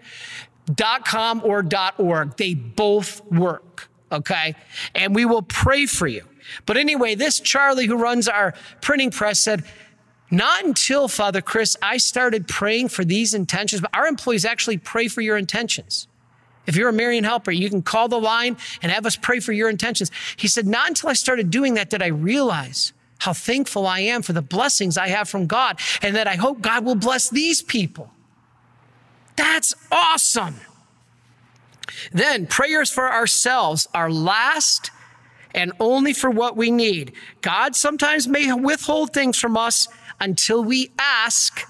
[0.73, 2.35] Dot .com or dot .org.
[2.37, 4.55] They both work, okay?
[4.95, 6.23] And we will pray for you.
[6.65, 9.63] But anyway, this Charlie who runs our printing press said,
[10.31, 15.07] not until, Father Chris, I started praying for these intentions, but our employees actually pray
[15.07, 16.07] for your intentions.
[16.67, 19.51] If you're a Marian helper, you can call the line and have us pray for
[19.51, 20.11] your intentions.
[20.35, 24.21] He said, Not until I started doing that did I realize how thankful I am
[24.21, 27.61] for the blessings I have from God and that I hope God will bless these
[27.61, 28.11] people.
[29.35, 30.55] That's awesome.
[32.11, 34.91] Then, prayers for ourselves are last
[35.53, 37.13] and only for what we need.
[37.41, 39.87] God sometimes may withhold things from us
[40.19, 41.67] until we ask,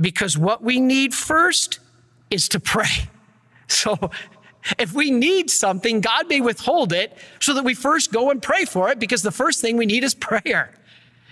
[0.00, 1.78] because what we need first
[2.30, 3.08] is to pray.
[3.84, 4.10] So
[4.78, 8.64] if we need something, God may withhold it so that we first go and pray
[8.64, 10.70] for it because the first thing we need is prayer.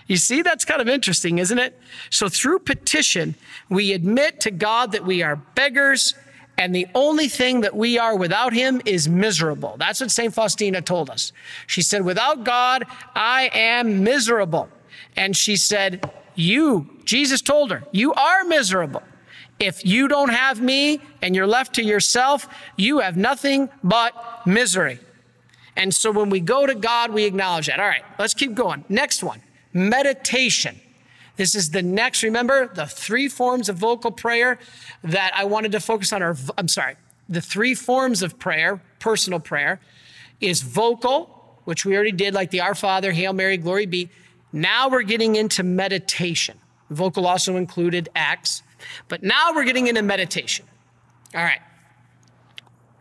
[0.07, 1.79] You see, that's kind of interesting, isn't it?
[2.09, 3.35] So through petition,
[3.69, 6.13] we admit to God that we are beggars
[6.57, 9.75] and the only thing that we are without him is miserable.
[9.77, 10.33] That's what St.
[10.33, 11.31] Faustina told us.
[11.65, 12.85] She said, without God,
[13.15, 14.69] I am miserable.
[15.15, 19.03] And she said, You, Jesus told her, you are miserable.
[19.63, 24.99] If you don't have me and you're left to yourself, you have nothing but misery.
[25.77, 27.79] And so when we go to God, we acknowledge that.
[27.79, 28.83] All right, let's keep going.
[28.89, 29.41] Next one
[29.71, 30.79] meditation.
[31.35, 34.59] This is the next, remember the three forms of vocal prayer
[35.03, 36.95] that I wanted to focus on are, I'm sorry,
[37.29, 39.79] the three forms of prayer, personal prayer,
[40.41, 44.09] is vocal, which we already did, like the Our Father, Hail Mary, Glory be.
[44.51, 46.59] Now we're getting into meditation.
[46.89, 48.61] Vocal also included acts,
[49.07, 50.65] but now we're getting into meditation.
[51.35, 51.61] All right.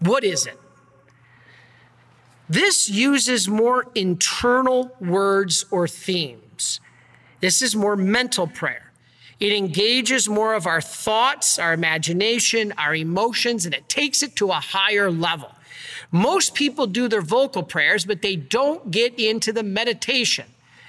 [0.00, 0.58] What is it?
[2.48, 6.80] This uses more internal words or themes.
[7.40, 8.92] This is more mental prayer.
[9.40, 14.50] It engages more of our thoughts, our imagination, our emotions, and it takes it to
[14.50, 15.50] a higher level.
[16.12, 20.46] Most people do their vocal prayers, but they don't get into the meditation.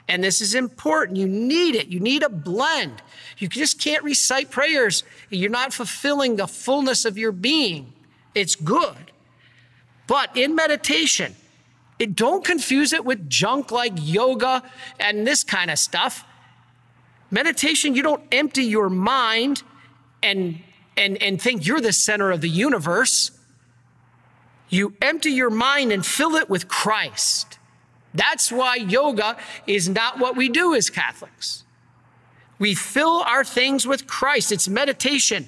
[0.08, 1.18] And this is important.
[1.18, 1.88] You need it.
[1.88, 3.02] You need a blend.
[3.38, 5.04] You just can't recite prayers.
[5.30, 7.94] You're not fulfilling the fullness of your being.
[8.36, 9.12] It's good.
[10.08, 11.36] But in meditation,
[12.00, 14.64] it, don't confuse it with junk like yoga
[15.00, 16.26] and this kind of stuff.
[17.32, 19.64] Meditation, you don't empty your mind
[20.22, 20.60] and,
[20.98, 23.32] and, and think you're the center of the universe.
[24.70, 27.58] You empty your mind and fill it with Christ.
[28.14, 31.64] That's why yoga is not what we do as Catholics.
[32.60, 34.52] We fill our things with Christ.
[34.52, 35.48] It's meditation.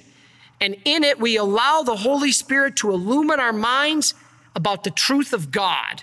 [0.60, 4.14] And in it, we allow the Holy Spirit to illumine our minds
[4.54, 6.02] about the truth of God.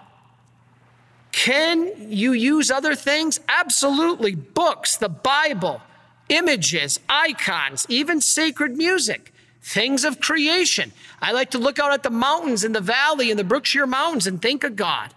[1.32, 3.40] Can you use other things?
[3.50, 4.36] Absolutely.
[4.36, 5.82] Books, the Bible,
[6.30, 10.94] images, icons, even sacred music, things of creation.
[11.22, 14.28] I like to look out at the mountains and the valley in the Berkshire Mountains
[14.28, 15.14] and think of God.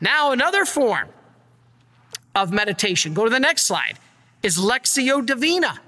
[0.00, 1.08] Now, another form
[2.34, 3.14] of meditation.
[3.14, 3.98] Go to the next slide.
[4.42, 5.80] Is Lectio Divina.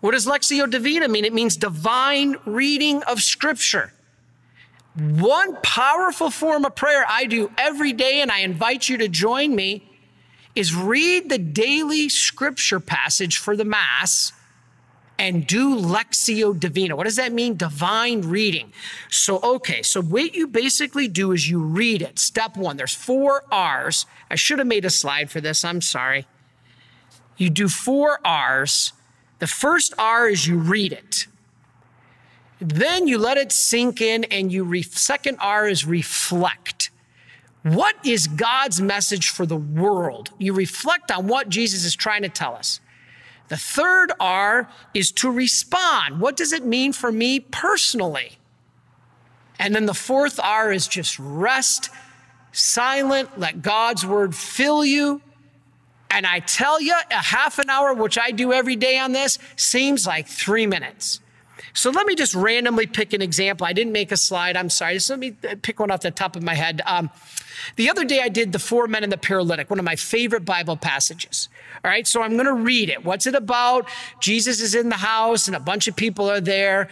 [0.00, 1.24] What does Lectio Divina mean?
[1.24, 3.92] It means divine reading of Scripture.
[4.96, 9.54] One powerful form of prayer I do every day, and I invite you to join
[9.54, 9.88] me,
[10.54, 14.32] is read the daily Scripture passage for the Mass
[15.18, 16.96] and do Lectio Divina.
[16.96, 17.56] What does that mean?
[17.56, 18.72] Divine reading.
[19.10, 22.18] So, okay, so what you basically do is you read it.
[22.18, 24.06] Step one, there's four R's.
[24.30, 25.64] I should have made a slide for this.
[25.64, 26.26] I'm sorry.
[27.36, 28.92] You do four R's.
[29.38, 31.26] The first R is you read it.
[32.58, 36.90] Then you let it sink in, and you re- second R is reflect.
[37.62, 40.30] What is God's message for the world?
[40.38, 42.80] You reflect on what Jesus is trying to tell us.
[43.48, 46.20] The third R is to respond.
[46.20, 48.38] What does it mean for me personally?
[49.58, 51.90] And then the fourth R is just rest,
[52.52, 55.20] silent, let God's word fill you.
[56.10, 59.38] And I tell you, a half an hour, which I do every day on this,
[59.56, 61.20] seems like three minutes.
[61.72, 63.66] So let me just randomly pick an example.
[63.66, 64.56] I didn't make a slide.
[64.56, 64.94] I'm sorry.
[64.94, 66.80] Just let me pick one off the top of my head.
[66.86, 67.10] Um,
[67.76, 70.44] the other day I did the four men and the paralytic, one of my favorite
[70.44, 71.48] Bible passages.
[71.86, 73.04] All right, so I'm going to read it.
[73.04, 73.88] What's it about?
[74.18, 76.88] Jesus is in the house and a bunch of people are there.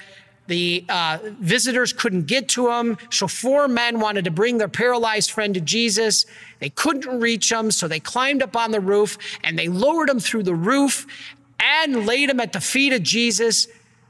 [0.47, 5.33] The uh, visitors couldn't get to him, so four men wanted to bring their paralyzed
[5.33, 6.27] friend to Jesus.
[6.61, 10.21] They couldn't reach him, so they climbed up on the roof and they lowered him
[10.21, 11.09] through the roof
[11.59, 13.67] and laid him at the feet of Jesus.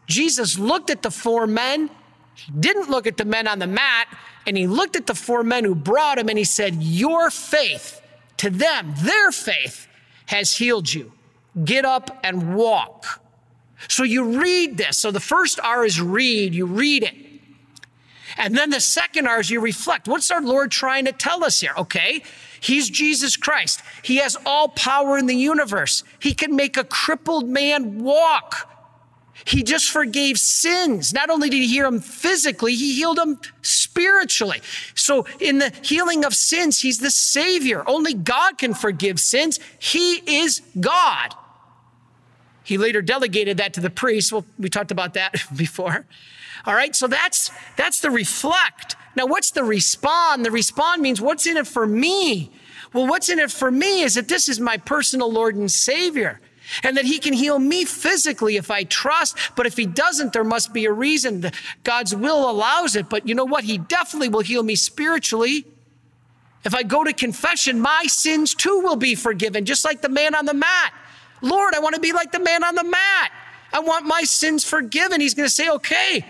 [0.07, 1.89] Jesus looked at the four men.
[2.35, 4.09] He didn't look at the men on the mat,
[4.47, 8.03] and he looked at the four men who brought him and he said, Your faith
[8.37, 9.89] to them, their faith,
[10.27, 11.13] has healed you.
[11.65, 13.21] Get up and walk.
[13.89, 14.99] So you read this.
[14.99, 17.15] So the first R is read, you read it.
[18.37, 20.09] And then the second R is you reflect.
[20.09, 21.75] What's our Lord trying to tell us here?
[21.79, 22.23] Okay,
[22.61, 23.83] He's Jesus Christ.
[24.03, 26.03] He has all power in the universe.
[26.19, 28.71] He can make a crippled man walk.
[29.47, 31.13] He just forgave sins.
[31.13, 34.63] Not only did he heal him physically, he healed him spiritually.
[34.95, 37.85] So in the healing of sins, he's the savior.
[37.87, 39.61] Only God can forgive sins.
[39.79, 41.35] He is God.
[42.63, 44.33] He later delegated that to the priest.
[44.33, 46.07] Well, we talked about that before.
[46.67, 48.97] All right, so that's that's the reflect.
[49.17, 50.47] Now, what's the respond?
[50.47, 52.51] The respond means what's in it for me?
[52.95, 56.41] Well, what's in it for me is that this is my personal Lord and Savior
[56.83, 59.37] and that he can heal me physically if I trust.
[59.57, 61.51] But if he doesn't, there must be a reason.
[61.83, 63.09] God's will allows it.
[63.09, 63.65] But you know what?
[63.65, 65.67] He definitely will heal me spiritually.
[66.65, 70.35] If I go to confession, my sins too will be forgiven, just like the man
[70.35, 70.95] on the mat.
[71.43, 73.33] Lord, I want to be like the man on the mat.
[73.73, 75.21] I want my sins forgiven.
[75.21, 76.25] He's going to say, okay,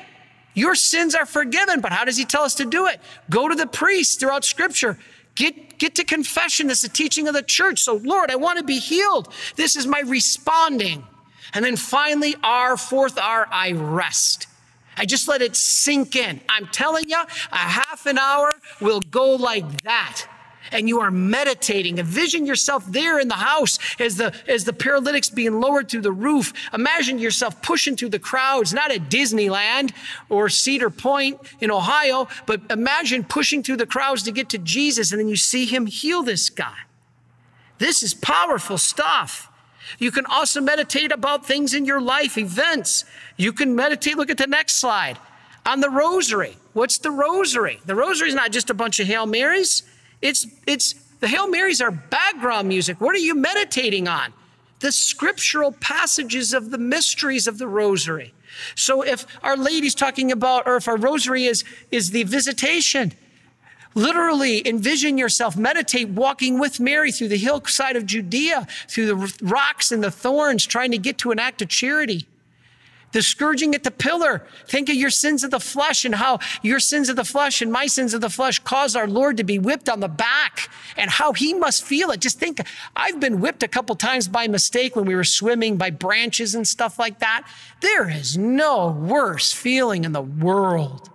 [0.55, 1.81] your sins are forgiven.
[1.81, 3.01] But how does he tell us to do it?
[3.31, 4.99] Go to the priest throughout scripture.
[5.35, 6.69] Get, get to confession.
[6.69, 7.81] This is the teaching of the church.
[7.81, 9.33] So, Lord, I want to be healed.
[9.57, 11.05] This is my responding.
[11.53, 14.47] And then finally, our fourth R, I rest.
[14.97, 16.41] I just let it sink in.
[16.49, 17.21] I'm telling you,
[17.53, 20.27] a half an hour will go like that
[20.73, 21.99] and you are meditating.
[21.99, 26.13] Envision yourself there in the house as the, as the paralytics being lowered through the
[26.13, 26.53] roof.
[26.73, 29.93] Imagine yourself pushing through the crowds, not at Disneyland
[30.29, 35.13] or Cedar Point in Ohio, but imagine pushing through the crowds to get to Jesus
[35.13, 36.77] and then you see him heal this guy.
[37.79, 39.51] This is powerful stuff.
[39.99, 43.05] You can also meditate about things in your life, events.
[43.37, 45.19] You can meditate, look at the next slide,
[45.67, 46.57] on the rosary.
[46.73, 47.81] What's the rosary?
[47.85, 49.83] The rosary is not just a bunch of Hail Marys.
[50.21, 53.01] It's, it's the Hail Marys are background music.
[53.01, 54.33] What are you meditating on?
[54.81, 58.35] The scriptural passages of the mysteries of the rosary.
[58.75, 63.13] So if Our Lady's talking about, or if our rosary is, is the visitation,
[63.95, 69.93] literally envision yourself, meditate walking with Mary through the hillside of Judea, through the rocks
[69.93, 72.27] and the thorns, trying to get to an act of charity
[73.15, 74.43] the scourging at the pillar.
[74.67, 77.73] Think of your sins of the flesh and how your sins of the flesh and
[77.73, 81.09] my sins of the flesh caused our Lord to be whipped on the back and
[81.09, 82.21] how he must feel it.
[82.21, 82.61] Just think,
[82.97, 86.67] I've been whipped a couple times by mistake when we were swimming by branches and
[86.67, 87.49] stuff like that.
[87.81, 91.09] There is no worse feeling in the world.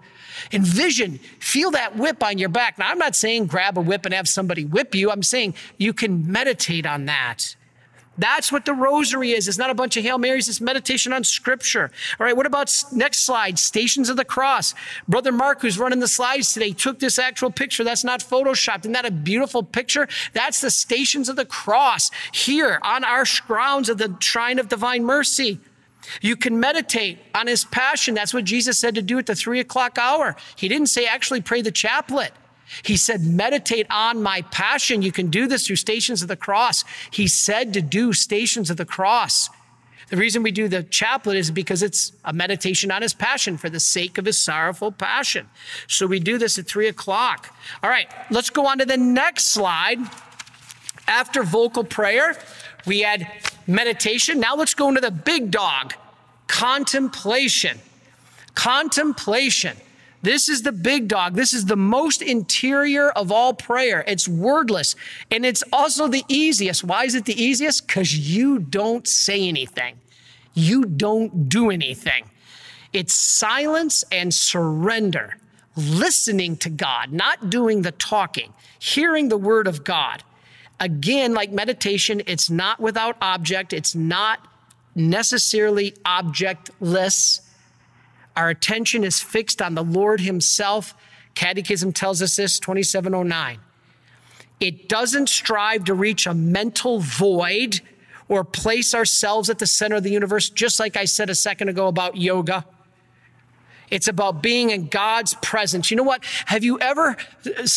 [0.53, 2.79] Envision, feel that whip on your back.
[2.79, 5.11] Now, I'm not saying grab a whip and have somebody whip you.
[5.11, 7.57] I'm saying you can meditate on that.
[8.19, 9.47] That's what the rosary is.
[9.47, 11.89] It's not a bunch of Hail Marys, it's meditation on scripture.
[12.19, 13.57] All right, what about next slide?
[13.57, 14.75] Stations of the cross.
[15.07, 17.83] Brother Mark, who's running the slides today, took this actual picture.
[17.83, 18.81] That's not photoshopped.
[18.81, 20.07] Isn't that a beautiful picture?
[20.33, 25.05] That's the stations of the cross here on our grounds of the shrine of divine
[25.05, 25.59] mercy.
[26.21, 28.15] You can meditate on his passion.
[28.15, 30.35] That's what Jesus said to do at the three o'clock hour.
[30.55, 32.31] He didn't say actually pray the chaplet.
[32.83, 35.01] He said, meditate on my passion.
[35.01, 36.83] You can do this through stations of the cross.
[37.11, 39.49] He said to do stations of the cross.
[40.09, 43.69] The reason we do the chaplet is because it's a meditation on his passion for
[43.69, 45.47] the sake of his sorrowful passion.
[45.87, 47.55] So we do this at three o'clock.
[47.83, 49.99] All right, let's go on to the next slide.
[51.07, 52.37] After vocal prayer,
[52.85, 53.27] we had
[53.67, 54.39] meditation.
[54.39, 55.93] Now let's go into the big dog
[56.47, 57.79] contemplation.
[58.55, 59.77] Contemplation.
[60.21, 61.35] This is the big dog.
[61.35, 64.03] This is the most interior of all prayer.
[64.05, 64.95] It's wordless
[65.31, 66.83] and it's also the easiest.
[66.83, 67.87] Why is it the easiest?
[67.87, 69.99] Because you don't say anything,
[70.53, 72.29] you don't do anything.
[72.91, 75.37] It's silence and surrender,
[75.77, 80.23] listening to God, not doing the talking, hearing the word of God.
[80.81, 84.39] Again, like meditation, it's not without object, it's not
[84.95, 87.41] necessarily objectless
[88.39, 90.95] our attention is fixed on the Lord Himself.
[91.35, 93.59] Catechism tells us this, 2709.
[94.61, 97.81] It doesn't strive to reach a mental void
[98.29, 101.67] or place ourselves at the center of the universe, just like I said a second
[101.67, 102.65] ago about yoga.
[103.91, 105.89] It's about being in God's presence.
[105.89, 106.23] You know what?
[106.45, 107.17] Have you ever,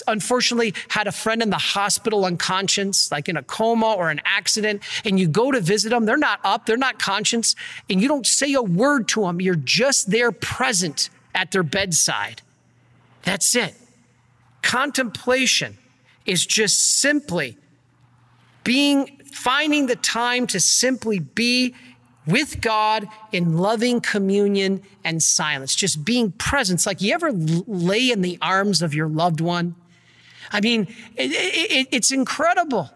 [0.07, 4.83] unfortunately, had a friend in the hospital unconscious, like in a coma or an accident,
[5.05, 6.05] and you go to visit them?
[6.05, 7.55] They're not up, they're not conscious,
[7.89, 9.41] and you don't say a word to them.
[9.41, 12.43] You're just there present at their bedside.
[13.23, 13.75] That's it.
[14.63, 15.79] Contemplation
[16.27, 17.57] is just simply
[18.65, 21.75] being, finding the time to simply be
[22.27, 26.79] with God in loving communion and silence, just being present.
[26.79, 29.75] It's like you ever lay in the arms of your loved one?
[30.51, 30.83] I mean,
[31.16, 32.91] it, it, it's incredible.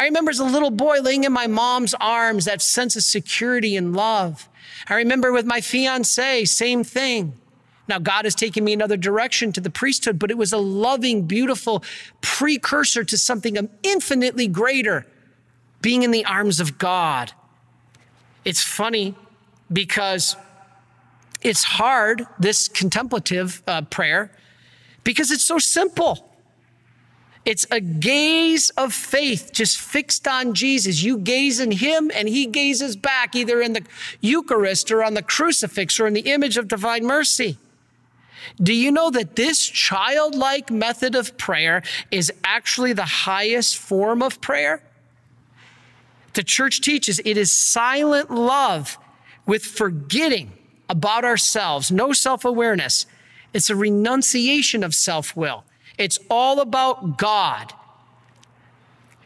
[0.00, 3.76] I remember as a little boy laying in my mom's arms, that sense of security
[3.76, 4.48] and love.
[4.88, 7.34] I remember with my fiance, same thing.
[7.88, 11.26] Now, God has taken me another direction to the priesthood, but it was a loving,
[11.26, 11.84] beautiful
[12.20, 15.06] precursor to something infinitely greater
[15.80, 17.32] being in the arms of God.
[18.44, 19.14] It's funny
[19.72, 20.36] because
[21.40, 24.30] it's hard, this contemplative uh, prayer,
[25.04, 26.28] because it's so simple.
[27.44, 31.02] It's a gaze of faith just fixed on Jesus.
[31.02, 33.82] You gaze in him and he gazes back either in the
[34.20, 37.58] Eucharist or on the crucifix or in the image of divine mercy.
[38.58, 44.40] Do you know that this childlike method of prayer is actually the highest form of
[44.40, 44.82] prayer?
[46.34, 48.98] The church teaches it is silent love
[49.46, 50.52] with forgetting
[50.88, 53.06] about ourselves, no self awareness.
[53.52, 55.64] It's a renunciation of self will.
[55.98, 57.72] It's all about God.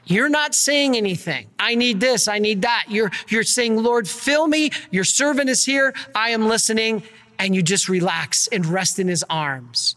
[0.04, 1.48] You're not saying anything.
[1.58, 2.28] I need this.
[2.28, 2.86] I need that.
[2.88, 4.70] You're, you're saying, Lord, fill me.
[4.90, 5.94] Your servant is here.
[6.14, 7.02] I am listening.
[7.38, 9.96] And you just relax and rest in his arms.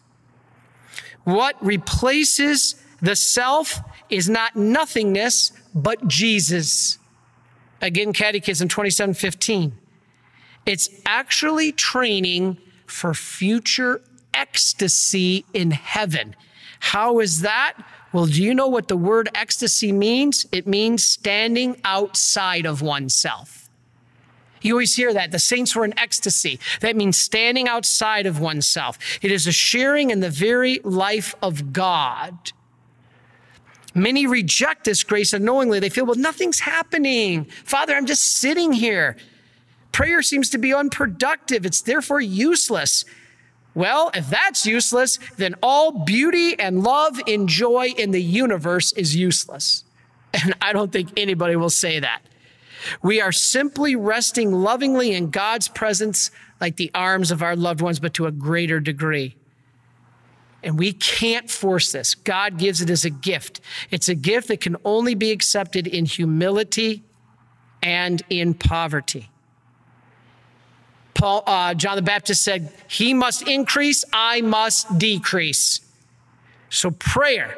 [1.24, 3.80] What replaces the self
[4.10, 6.99] is not nothingness, but Jesus.
[7.82, 9.78] Again, Catechism 2715.
[10.66, 14.02] It's actually training for future
[14.34, 16.36] ecstasy in heaven.
[16.80, 17.76] How is that?
[18.12, 20.46] Well, do you know what the word ecstasy means?
[20.52, 23.70] It means standing outside of oneself.
[24.62, 25.32] You always hear that.
[25.32, 26.60] The saints were in ecstasy.
[26.82, 28.98] That means standing outside of oneself.
[29.22, 32.52] It is a sharing in the very life of God.
[34.00, 35.80] Many reject this grace unknowingly.
[35.80, 37.46] They feel, well, nothing's happening.
[37.66, 39.18] Father, I'm just sitting here.
[39.92, 41.66] Prayer seems to be unproductive.
[41.66, 43.06] It's therefore useless.
[43.74, 49.16] Well, if that's useless, then all beauty and love and joy in the universe is
[49.16, 49.84] useless.
[50.32, 52.22] And I don't think anybody will say that.
[53.02, 56.30] We are simply resting lovingly in God's presence
[56.62, 59.36] like the arms of our loved ones, but to a greater degree.
[60.62, 62.16] And we can't force this.
[62.16, 63.62] God gives it as a gift.
[63.92, 67.04] It's a gift that can only be accepted in humility
[67.82, 69.30] and in poverty.
[71.14, 75.82] Paul, uh, John the Baptist said, He must increase, I must decrease.
[76.70, 77.58] So, prayer,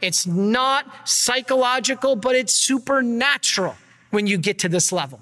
[0.00, 3.74] it's not psychological, but it's supernatural
[4.10, 5.20] when you get to this level.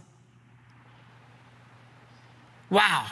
[2.71, 3.07] Wow.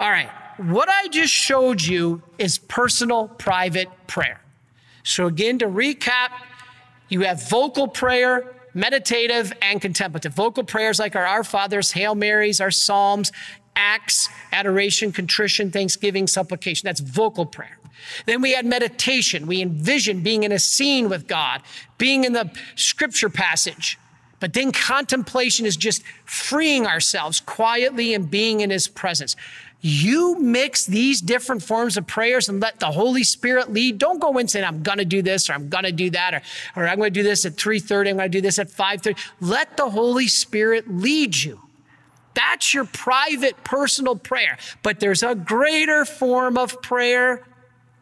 [0.00, 4.40] All right what I just showed you is personal, private prayer.
[5.02, 6.30] So, again, to recap,
[7.08, 10.34] you have vocal prayer, meditative, and contemplative.
[10.34, 13.32] Vocal prayers like our Our Fathers, Hail Marys, our Psalms,
[13.76, 16.86] acts, adoration, contrition, thanksgiving, supplication.
[16.86, 17.78] That's vocal prayer.
[18.24, 19.46] Then we had meditation.
[19.46, 21.62] We envision being in a scene with God,
[21.98, 23.98] being in the scripture passage.
[24.38, 29.34] But then contemplation is just freeing ourselves quietly and being in his presence.
[29.88, 33.98] You mix these different forms of prayers and let the Holy Spirit lead.
[33.98, 36.34] Don't go in saying, I'm going to do this or I'm going to do that
[36.34, 36.42] or,
[36.74, 38.10] or I'm going to do this at 3.30.
[38.10, 39.16] I'm going to do this at 5.30.
[39.40, 41.60] Let the Holy Spirit lead you.
[42.34, 44.58] That's your private personal prayer.
[44.82, 47.46] But there's a greater form of prayer.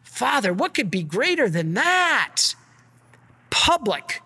[0.01, 2.55] Father, what could be greater than that?
[3.51, 4.23] Public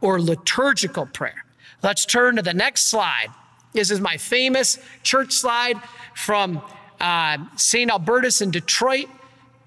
[0.00, 1.44] or liturgical prayer.
[1.82, 3.28] Let's turn to the next slide.
[3.74, 5.78] This is my famous church slide
[6.14, 6.62] from
[7.00, 7.90] uh, St.
[7.90, 9.06] Albertus in Detroit.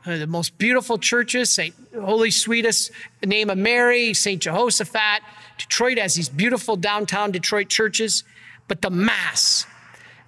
[0.05, 1.75] The most beautiful churches, St.
[1.93, 2.91] Holy Sweetest
[3.23, 4.41] Name of Mary, St.
[4.41, 5.21] Jehoshaphat.
[5.57, 8.23] Detroit has these beautiful downtown Detroit churches.
[8.67, 9.65] But the Mass,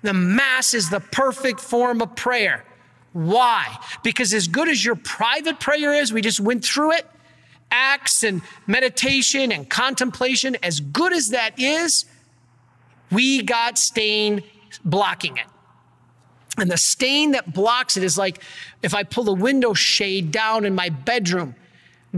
[0.01, 2.65] the Mass is the perfect form of prayer.
[3.13, 3.77] Why?
[4.03, 7.07] Because as good as your private prayer is, we just went through it,
[7.69, 12.05] acts and meditation and contemplation, as good as that is,
[13.11, 14.43] we got stain
[14.85, 15.45] blocking it.
[16.57, 18.41] And the stain that blocks it is like
[18.83, 21.55] if I pull the window shade down in my bedroom.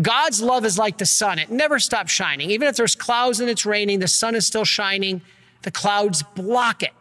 [0.01, 1.37] God's love is like the sun.
[1.37, 2.49] It never stops shining.
[2.49, 5.21] Even if there's clouds and it's raining, the sun is still shining.
[5.61, 6.93] The clouds block it.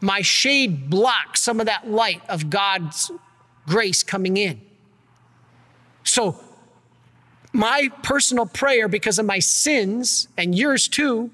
[0.00, 3.10] My shade blocks some of that light of God's
[3.66, 4.60] grace coming in.
[6.04, 6.40] So,
[7.52, 11.30] my personal prayer, because of my sins and yours too,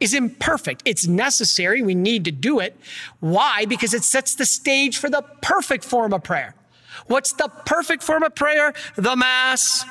[0.00, 0.82] is imperfect.
[0.84, 1.82] It's necessary.
[1.82, 2.76] We need to do it.
[3.20, 3.64] Why?
[3.64, 6.54] Because it sets the stage for the perfect form of prayer.
[7.06, 8.74] What's the perfect form of prayer?
[8.96, 9.84] The Mass.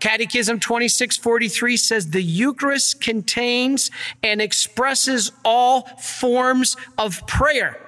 [0.00, 3.90] Catechism 2643 says the Eucharist contains
[4.22, 7.78] and expresses all forms of prayer.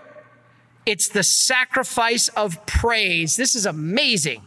[0.85, 3.37] It's the sacrifice of praise.
[3.37, 4.43] This is amazing.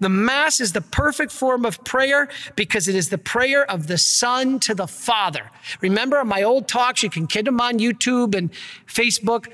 [0.00, 3.98] The Mass is the perfect form of prayer because it is the prayer of the
[3.98, 5.50] Son to the Father.
[5.80, 8.52] Remember my old talks, you can get them on YouTube and
[8.86, 9.48] Facebook.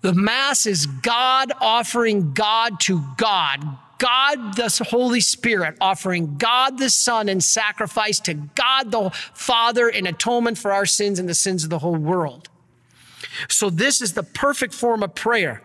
[0.00, 3.78] The Mass is God offering God to God.
[3.98, 10.06] God the Holy Spirit offering God the Son in sacrifice to God the Father in
[10.06, 12.48] atonement for our sins and the sins of the whole world.
[13.48, 15.62] So, this is the perfect form of prayer.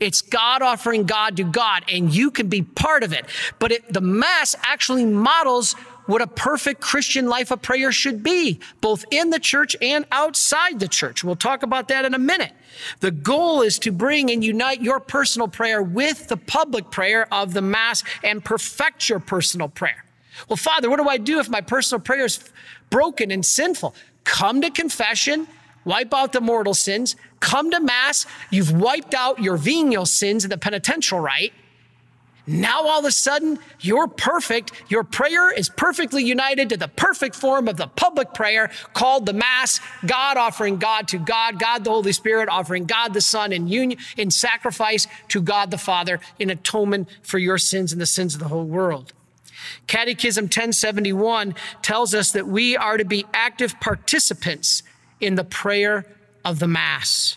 [0.00, 3.26] It's God offering God to God, and you can be part of it.
[3.58, 5.74] But it, the Mass actually models
[6.06, 10.80] what a perfect Christian life of prayer should be, both in the church and outside
[10.80, 11.22] the church.
[11.22, 12.52] We'll talk about that in a minute.
[13.00, 17.52] The goal is to bring and unite your personal prayer with the public prayer of
[17.52, 20.04] the Mass and perfect your personal prayer.
[20.48, 22.40] Well, Father, what do I do if my personal prayer is
[22.88, 23.94] broken and sinful?
[24.24, 25.46] Come to confession
[25.84, 30.50] wipe out the mortal sins, come to Mass, you've wiped out your venial sins in
[30.50, 31.52] the penitential rite.
[32.46, 34.72] Now all of a sudden, you're perfect.
[34.88, 39.32] Your prayer is perfectly united to the perfect form of the public prayer called the
[39.32, 43.68] Mass, God offering God to God, God the Holy Spirit offering God the Son in
[43.68, 48.34] union, in sacrifice to God the Father in atonement for your sins and the sins
[48.34, 49.12] of the whole world.
[49.86, 54.82] Catechism 1071 tells us that we are to be active participants
[55.20, 56.06] in the prayer
[56.44, 57.36] of the Mass.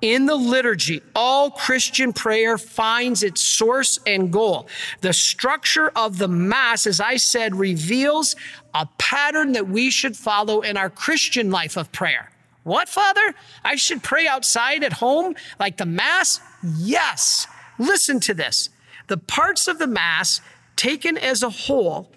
[0.00, 4.68] In the liturgy, all Christian prayer finds its source and goal.
[5.00, 8.36] The structure of the Mass, as I said, reveals
[8.74, 12.30] a pattern that we should follow in our Christian life of prayer.
[12.64, 13.34] What, Father?
[13.64, 16.40] I should pray outside at home like the Mass?
[16.76, 17.46] Yes.
[17.78, 18.68] Listen to this.
[19.06, 20.42] The parts of the Mass,
[20.76, 22.10] taken as a whole,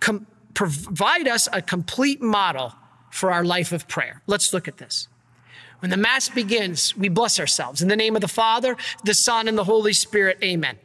[0.00, 2.74] com- provide us a complete model
[3.14, 4.20] for our life of prayer.
[4.26, 5.06] Let's look at this.
[5.78, 9.46] When the Mass begins, we bless ourselves in the name of the Father, the Son,
[9.46, 10.36] and the Holy Spirit.
[10.42, 10.78] Amen.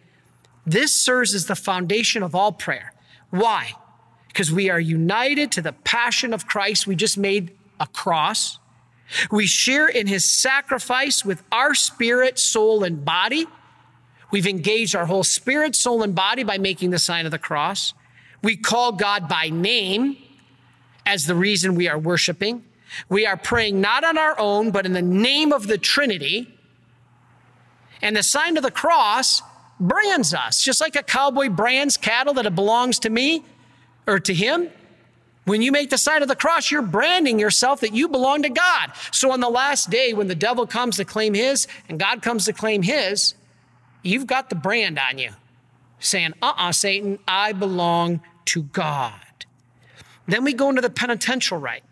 [0.63, 2.93] This serves as the foundation of all prayer.
[3.31, 3.71] Why?
[4.27, 6.85] Because we are united to the passion of Christ.
[6.85, 8.59] We just made a cross.
[9.31, 13.47] We share in his sacrifice with our spirit, soul, and body.
[14.29, 17.95] We've engaged our whole spirit, soul, and body by making the sign of the cross.
[18.43, 20.17] We call God by name
[21.09, 22.63] as the reason we are worshiping.
[23.09, 26.47] We are praying not on our own, but in the name of the Trinity.
[28.01, 29.41] And the sign of the cross
[29.79, 33.43] brands us, just like a cowboy brands cattle that it belongs to me
[34.05, 34.69] or to him.
[35.45, 38.49] When you make the sign of the cross, you're branding yourself that you belong to
[38.49, 38.91] God.
[39.11, 42.45] So on the last day, when the devil comes to claim his and God comes
[42.45, 43.33] to claim his,
[44.03, 45.31] you've got the brand on you
[45.97, 49.19] saying, uh uh-uh, uh Satan, I belong to God.
[50.29, 51.83] Then we go into the penitential rite.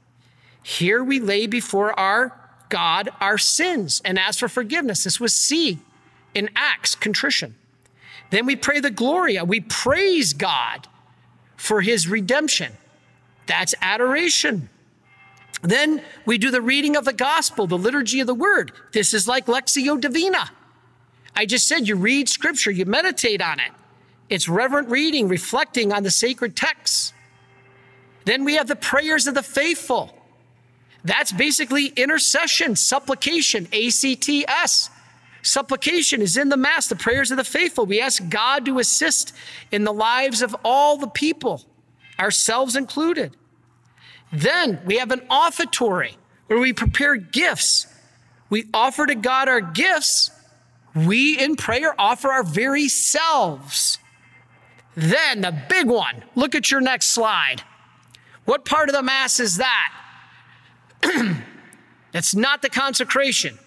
[0.63, 2.37] Here we lay before our
[2.69, 5.03] God our sins and ask for forgiveness.
[5.03, 5.79] This was C
[6.33, 7.55] in Acts, contrition.
[8.29, 9.45] Then we pray the Gloria.
[9.45, 10.87] We praise God
[11.55, 12.73] for his redemption.
[13.45, 14.69] That's adoration.
[15.61, 18.73] Then we do the reading of the gospel, the liturgy of the word.
[18.91, 20.51] This is like Lectio Divina.
[21.35, 23.71] I just said you read scripture, you meditate on it.
[24.29, 27.13] It's reverent reading, reflecting on the sacred texts.
[28.27, 30.13] Then we have the prayers of the faithful.
[31.05, 34.89] That's basically intercession, supplication, ACTS.
[35.41, 37.85] Supplication is in the Mass, the prayers of the faithful.
[37.85, 39.33] We ask God to assist
[39.71, 41.63] in the lives of all the people,
[42.19, 43.37] ourselves included.
[44.33, 46.17] Then we have an offertory
[46.47, 47.87] where we prepare gifts.
[48.49, 50.31] We offer to God our gifts.
[50.93, 53.99] We in prayer offer our very selves.
[54.95, 57.63] Then the big one, look at your next slide.
[58.47, 59.93] What part of the Mass is that?
[62.13, 63.59] That's not the consecration.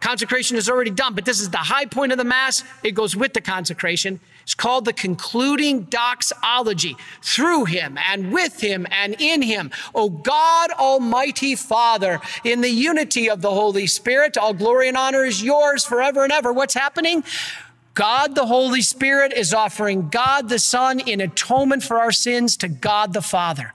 [0.00, 2.62] Consecration is already done, but this is the high point of the Mass.
[2.84, 4.20] It goes with the consecration.
[4.42, 6.94] It's called the concluding doxology.
[7.22, 13.30] Through him and with him and in him, O God, Almighty Father, in the unity
[13.30, 16.52] of the Holy Spirit, all glory and honor is yours forever and ever.
[16.52, 17.24] What's happening?
[17.94, 22.68] God the Holy Spirit is offering God the Son in atonement for our sins to
[22.68, 23.72] God the Father.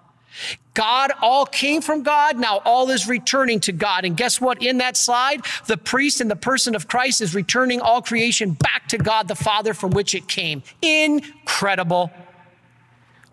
[0.74, 2.38] God all came from God.
[2.38, 4.06] Now all is returning to God.
[4.06, 4.64] And guess what?
[4.64, 8.88] In that slide, the priest in the person of Christ is returning all creation back
[8.90, 10.64] to God the Father from which it came.
[10.82, 12.12] Incredible.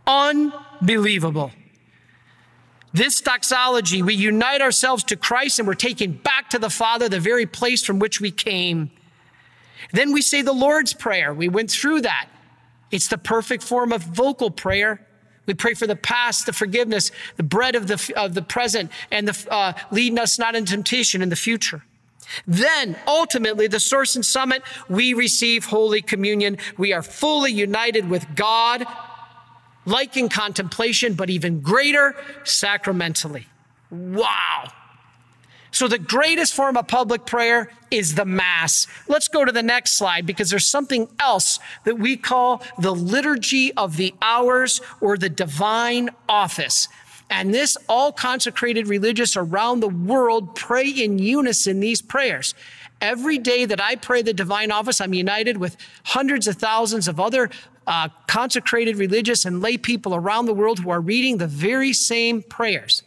[0.07, 1.53] Unbelievable.
[2.93, 7.21] This doxology, we unite ourselves to Christ and we're taken back to the Father, the
[7.21, 8.91] very place from which we came.
[9.93, 11.33] Then we say the Lord's Prayer.
[11.33, 12.29] We went through that.
[12.91, 15.07] It's the perfect form of vocal prayer.
[15.49, 19.27] We pray for the past, the forgiveness, the bread of the, of the present, and
[19.27, 21.83] the, uh, leading us not into temptation in the future.
[22.47, 26.59] Then, ultimately, the source and summit, we receive Holy Communion.
[26.77, 28.85] We are fully united with God,
[29.87, 33.47] like in contemplation, but even greater sacramentally.
[33.91, 34.71] Wow.
[35.79, 38.89] So, the greatest form of public prayer is the Mass.
[39.07, 43.73] Let's go to the next slide because there's something else that we call the liturgy
[43.75, 46.89] of the hours or the divine office.
[47.31, 52.57] And this all consecrated religious around the world pray in unison these prayers.
[53.01, 55.77] Every day that I pray the divine office, I'm united with
[56.07, 57.51] hundreds of thousands of other
[57.87, 62.43] uh, consecrated religious and lay people around the world who are reading the very same
[62.43, 63.05] prayers.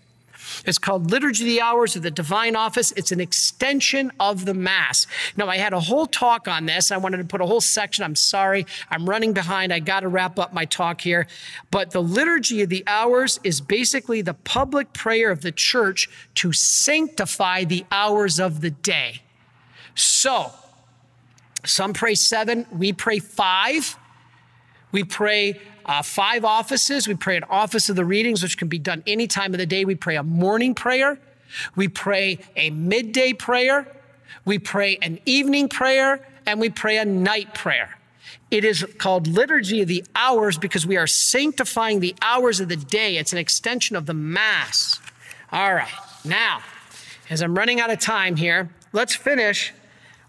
[0.65, 2.91] It's called Liturgy of the Hours of the Divine Office.
[2.93, 5.07] It's an extension of the Mass.
[5.35, 6.91] Now, I had a whole talk on this.
[6.91, 8.03] I wanted to put a whole section.
[8.03, 8.65] I'm sorry.
[8.89, 9.73] I'm running behind.
[9.73, 11.27] I got to wrap up my talk here.
[11.71, 16.53] But the Liturgy of the Hours is basically the public prayer of the church to
[16.53, 19.21] sanctify the hours of the day.
[19.95, 20.51] So,
[21.65, 23.97] some pray seven, we pray five.
[24.91, 27.07] We pray uh, five offices.
[27.07, 29.65] We pray an office of the readings, which can be done any time of the
[29.65, 29.85] day.
[29.85, 31.19] We pray a morning prayer.
[31.75, 33.87] We pray a midday prayer.
[34.45, 37.97] We pray an evening prayer and we pray a night prayer.
[38.49, 42.75] It is called liturgy of the hours because we are sanctifying the hours of the
[42.75, 43.17] day.
[43.17, 44.99] It's an extension of the mass.
[45.51, 45.91] All right.
[46.25, 46.61] Now,
[47.29, 49.73] as I'm running out of time here, let's finish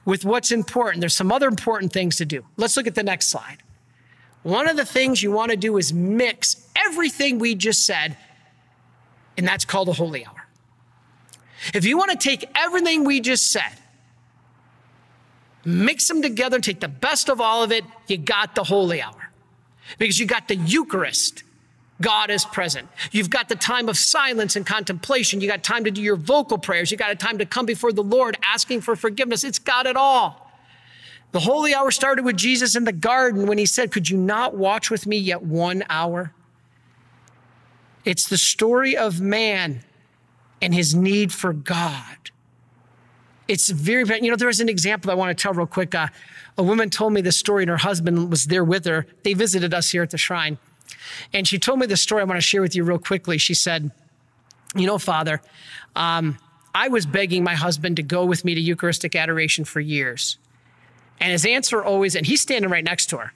[0.04, 1.00] with what's important.
[1.00, 2.44] There's some other important things to do.
[2.56, 3.58] Let's look at the next slide.
[4.42, 8.16] One of the things you want to do is mix everything we just said,
[9.36, 10.46] and that's called a holy hour.
[11.74, 13.72] If you want to take everything we just said,
[15.64, 19.30] mix them together, take the best of all of it, you got the holy hour.
[19.98, 21.44] Because you got the Eucharist.
[22.00, 22.88] God is present.
[23.12, 25.40] You've got the time of silence and contemplation.
[25.40, 26.90] You got time to do your vocal prayers.
[26.90, 29.44] You got a time to come before the Lord asking for forgiveness.
[29.44, 30.41] It's got it all.
[31.32, 34.54] The holy hour started with Jesus in the garden when he said, Could you not
[34.54, 36.32] watch with me yet one hour?
[38.04, 39.82] It's the story of man
[40.60, 42.30] and his need for God.
[43.48, 45.94] It's very, you know, there was an example I want to tell real quick.
[45.94, 46.08] Uh,
[46.58, 49.06] a woman told me this story, and her husband was there with her.
[49.24, 50.58] They visited us here at the shrine.
[51.32, 53.38] And she told me the story I want to share with you real quickly.
[53.38, 53.90] She said,
[54.74, 55.40] You know, Father,
[55.96, 56.38] um,
[56.74, 60.38] I was begging my husband to go with me to Eucharistic adoration for years.
[61.22, 63.32] And his answer always, and he's standing right next to her.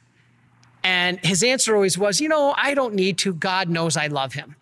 [0.83, 3.33] And his answer always was, You know, I don't need to.
[3.33, 4.57] God knows I love him.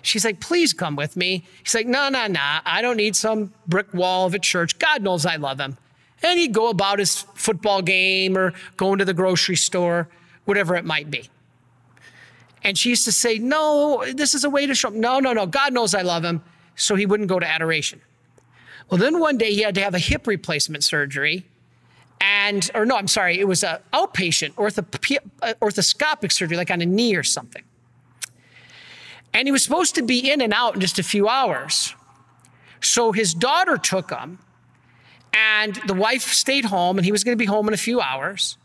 [0.00, 1.44] She's like, Please come with me.
[1.62, 2.40] He's like, No, no, no.
[2.64, 4.78] I don't need some brick wall of a church.
[4.78, 5.76] God knows I love him.
[6.22, 10.08] And he'd go about his football game or going to the grocery store,
[10.46, 11.28] whatever it might be.
[12.64, 15.00] And she used to say, No, this is a way to show him.
[15.00, 15.44] No, no, no.
[15.44, 16.42] God knows I love him.
[16.76, 18.00] So he wouldn't go to adoration.
[18.88, 21.44] Well, then one day he had to have a hip replacement surgery
[22.20, 26.80] and or no, I'm sorry, it was a outpatient orthop- uh, orthoscopic surgery, like on
[26.80, 27.62] a knee or something.
[29.32, 31.94] And he was supposed to be in and out in just a few hours.
[32.82, 34.38] So his daughter took him,
[35.32, 38.00] and the wife stayed home, and he was going to be home in a few
[38.00, 38.56] hours.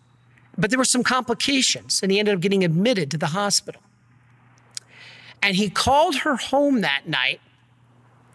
[0.57, 3.81] But there were some complications, and he ended up getting admitted to the hospital.
[5.41, 7.41] And he called her home that night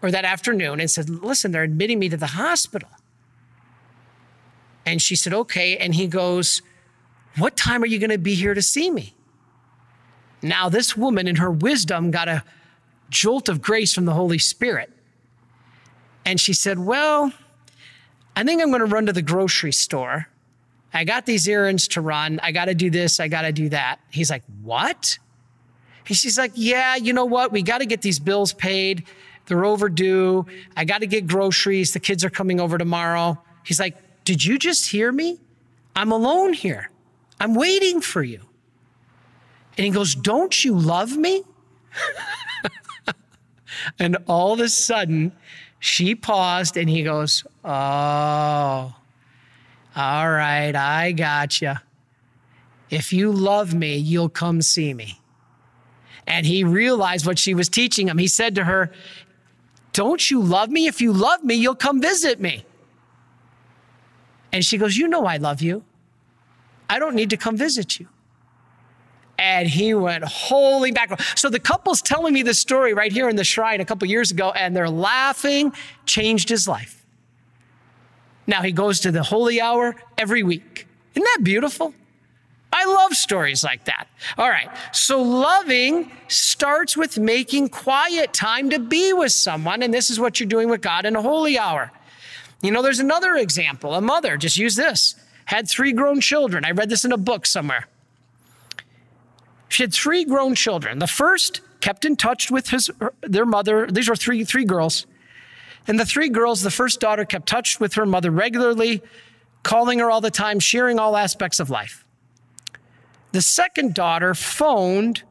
[0.01, 2.89] or that afternoon and said, Listen, they're admitting me to the hospital.
[4.87, 5.77] And she said, Okay.
[5.77, 6.63] And he goes,
[7.37, 9.15] What time are you going to be here to see me?
[10.43, 12.45] Now, this woman, in her wisdom, got a
[13.11, 14.91] jolt of grace from the Holy Spirit.
[16.25, 17.33] And she said, Well,
[18.37, 20.29] I think I'm going to run to the grocery store.
[20.93, 22.41] I got these errands to run.
[22.43, 23.21] I got to do this.
[23.21, 24.01] I got to do that.
[24.11, 25.19] He's like, What?
[26.07, 27.53] And she's like, Yeah, you know what?
[27.53, 29.05] We got to get these bills paid.
[29.47, 30.47] They're overdue.
[30.77, 31.93] I got to get groceries.
[31.93, 33.43] The kids are coming over tomorrow.
[33.65, 35.39] He's like, Did you just hear me?
[35.97, 36.91] I'm alone here.
[37.41, 38.41] I'm waiting for you.
[39.77, 41.43] And he goes, Don't you love me?
[43.99, 45.33] and all of a sudden,
[45.79, 48.95] she paused and he goes, Oh,
[49.97, 51.75] all right, I got you.
[52.91, 55.21] If you love me, you'll come see me.
[56.27, 58.19] And he realized what she was teaching him.
[58.19, 58.93] He said to her,
[59.93, 60.87] Don't you love me?
[60.87, 62.65] If you love me, you'll come visit me.
[64.53, 65.85] And she goes, You know I love you.
[66.89, 68.09] I don't need to come visit you.
[69.39, 71.19] And he went holy mackerel.
[71.35, 74.31] So the couple's telling me this story right here in the shrine a couple years
[74.31, 75.73] ago, and they're laughing,
[76.05, 77.07] changed his life.
[78.47, 80.87] Now he goes to the holy hour every week.
[81.15, 81.95] Isn't that beautiful?
[82.73, 84.09] I love stories like that.
[84.39, 84.69] All right.
[84.93, 89.83] So loving starts with making quiet time to be with someone.
[89.83, 91.91] And this is what you're doing with God in a holy hour.
[92.63, 93.95] You know, there's another example.
[93.95, 95.15] A mother, just use this,
[95.47, 96.65] had three grown children.
[96.65, 97.87] I read this in a book somewhere.
[99.69, 100.99] She had three grown children.
[100.99, 102.91] The first kept in touch with his,
[103.23, 103.87] their mother.
[103.87, 105.07] These were three, three girls.
[105.87, 109.03] And the three girls, the first daughter kept touch with her mother regularly,
[109.63, 112.05] calling her all the time, sharing all aspects of life.
[113.33, 115.23] The second daughter phoned,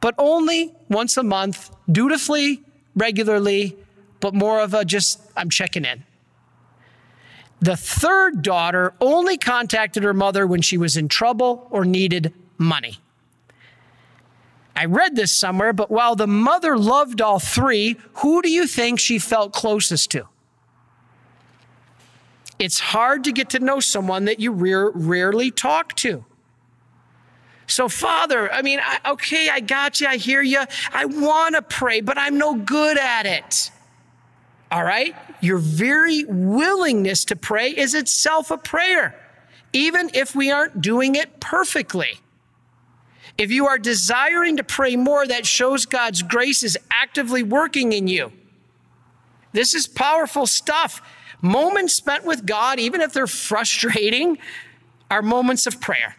[0.00, 2.62] but only once a month, dutifully,
[2.94, 3.76] regularly,
[4.18, 6.04] but more of a just, I'm checking in.
[7.60, 12.98] The third daughter only contacted her mother when she was in trouble or needed money.
[14.74, 18.98] I read this somewhere, but while the mother loved all three, who do you think
[18.98, 20.26] she felt closest to?
[22.58, 26.24] It's hard to get to know someone that you rare, rarely talk to.
[27.66, 30.06] So, Father, I mean, I, okay, I got you.
[30.06, 30.62] I hear you.
[30.92, 33.70] I want to pray, but I'm no good at it.
[34.72, 35.14] All right?
[35.40, 39.18] Your very willingness to pray is itself a prayer,
[39.72, 42.20] even if we aren't doing it perfectly.
[43.38, 48.06] If you are desiring to pray more, that shows God's grace is actively working in
[48.06, 48.32] you.
[49.52, 51.00] This is powerful stuff.
[51.40, 54.36] Moments spent with God, even if they're frustrating,
[55.10, 56.16] are moments of prayer.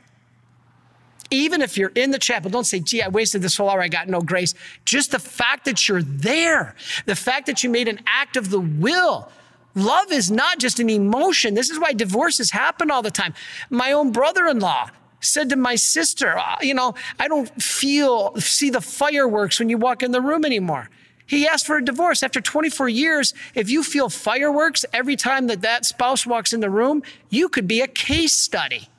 [1.31, 3.87] Even if you're in the chapel, don't say, gee, I wasted this whole hour, I
[3.87, 4.53] got no grace.
[4.85, 6.75] Just the fact that you're there,
[7.05, 9.31] the fact that you made an act of the will.
[9.73, 11.53] Love is not just an emotion.
[11.53, 13.33] This is why divorces happen all the time.
[13.69, 14.89] My own brother in law,
[15.21, 19.77] said to my sister, uh, you know, I don't feel, see the fireworks when you
[19.77, 20.89] walk in the room anymore.
[21.25, 23.33] He asked for a divorce after 24 years.
[23.55, 27.67] If you feel fireworks every time that that spouse walks in the room, you could
[27.67, 28.89] be a case study.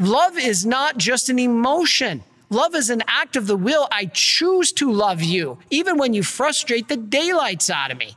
[0.00, 2.22] Love is not just an emotion.
[2.48, 3.86] Love is an act of the will.
[3.92, 8.16] I choose to love you, even when you frustrate the daylights out of me.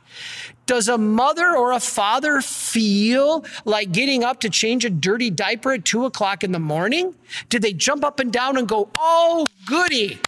[0.64, 5.72] Does a mother or a father feel like getting up to change a dirty diaper
[5.72, 7.14] at two o'clock in the morning?
[7.50, 10.18] Did they jump up and down and go, oh, goody,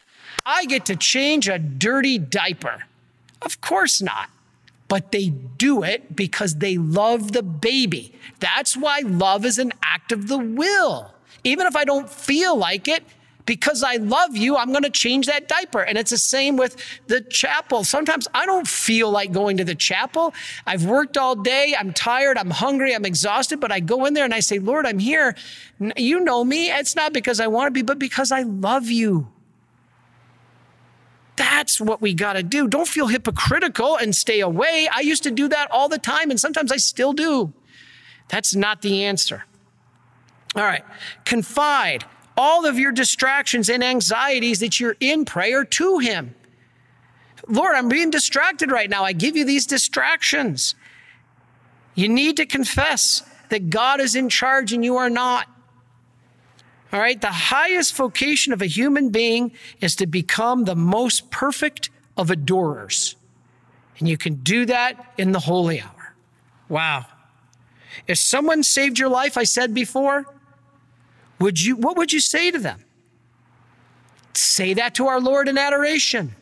[0.45, 2.85] I get to change a dirty diaper?
[3.41, 4.29] Of course not.
[4.89, 8.15] But they do it because they love the baby.
[8.41, 11.15] That's why love is an act of the will.
[11.47, 13.05] Even if I don't feel like it,
[13.45, 15.81] because I love you, I'm going to change that diaper.
[15.81, 17.85] And it's the same with the chapel.
[17.85, 20.35] Sometimes I don't feel like going to the chapel.
[20.67, 21.77] I've worked all day.
[21.79, 22.37] I'm tired.
[22.37, 22.93] I'm hungry.
[22.93, 23.61] I'm exhausted.
[23.61, 25.37] But I go in there and I say, Lord, I'm here.
[25.97, 26.73] You know me.
[26.73, 29.29] It's not because I want to be, but because I love you.
[31.37, 32.67] That's what we got to do.
[32.67, 34.89] Don't feel hypocritical and stay away.
[34.93, 37.53] I used to do that all the time, and sometimes I still do.
[38.29, 39.45] That's not the answer.
[40.57, 40.85] All right.
[41.25, 42.05] Confide
[42.37, 46.35] all of your distractions and anxieties that you're in prayer to Him.
[47.47, 49.05] Lord, I'm being distracted right now.
[49.05, 50.75] I give you these distractions.
[51.95, 55.47] You need to confess that God is in charge and you are not.
[56.93, 57.21] All right.
[57.21, 63.17] The highest vocation of a human being is to become the most perfect of adorers.
[63.99, 66.15] And you can do that in the holy hour.
[66.69, 67.07] Wow.
[68.07, 70.27] If someone saved your life, I said before,
[71.39, 72.81] would you, what would you say to them?
[74.35, 76.35] Say that to our Lord in adoration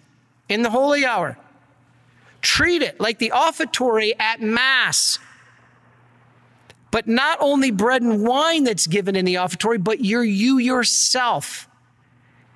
[0.49, 1.37] in the holy hour.
[2.43, 5.19] Treat it like the offertory at Mass.
[6.91, 11.69] But not only bread and wine that's given in the offertory, but you're you yourself.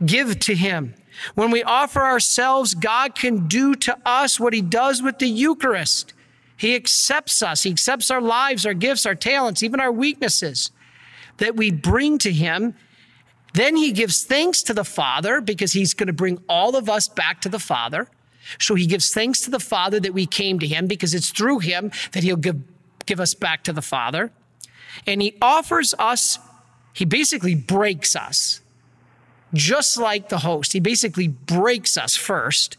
[0.04, 0.94] Give to Him.
[1.34, 6.12] When we offer ourselves, God can do to us what He does with the Eucharist.
[6.56, 10.70] He accepts us, He accepts our lives, our gifts, our talents, even our weaknesses
[11.38, 12.74] that we bring to Him.
[13.54, 17.08] Then He gives thanks to the Father because He's going to bring all of us
[17.08, 18.08] back to the Father.
[18.58, 21.60] So He gives thanks to the Father that we came to Him because it's through
[21.60, 22.60] Him that He'll give,
[23.06, 24.30] give us back to the Father.
[25.06, 26.38] And He offers us,
[26.92, 28.60] He basically breaks us
[29.54, 30.72] just like the host.
[30.72, 32.76] He basically breaks us first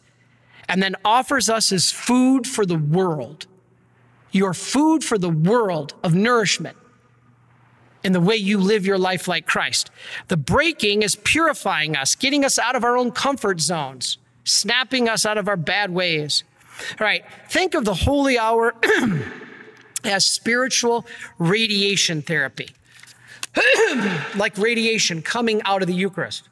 [0.68, 3.48] and then offers us as food for the world.
[4.32, 6.78] Your food for the world of nourishment
[8.04, 9.90] in the way you live your life like Christ.
[10.28, 15.26] The breaking is purifying us, getting us out of our own comfort zones, snapping us
[15.26, 16.44] out of our bad ways.
[17.00, 18.74] All right, think of the holy hour
[20.04, 21.06] as spiritual
[21.38, 22.70] radiation therapy,
[24.36, 26.48] like radiation coming out of the Eucharist.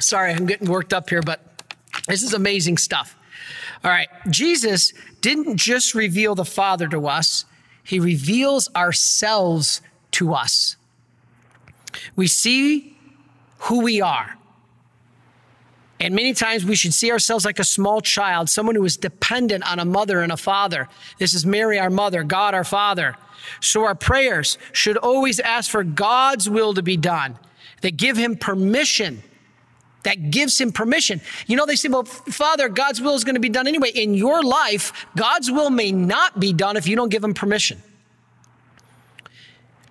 [0.00, 1.40] Sorry, I'm getting worked up here, but
[2.08, 3.16] this is amazing stuff.
[3.84, 7.44] All right, Jesus didn't just reveal the Father to us,
[7.82, 9.80] he reveals ourselves
[10.12, 10.76] to us.
[12.16, 12.96] We see
[13.58, 14.36] who we are.
[16.00, 19.70] And many times we should see ourselves like a small child, someone who is dependent
[19.70, 20.88] on a mother and a father.
[21.18, 23.16] This is Mary, our mother, God, our father.
[23.60, 27.38] So our prayers should always ask for God's will to be done,
[27.82, 29.22] that give him permission
[30.04, 31.20] that gives him permission.
[31.46, 33.90] You know, they say, well, Father, God's will is going to be done anyway.
[33.90, 37.82] In your life, God's will may not be done if you don't give him permission.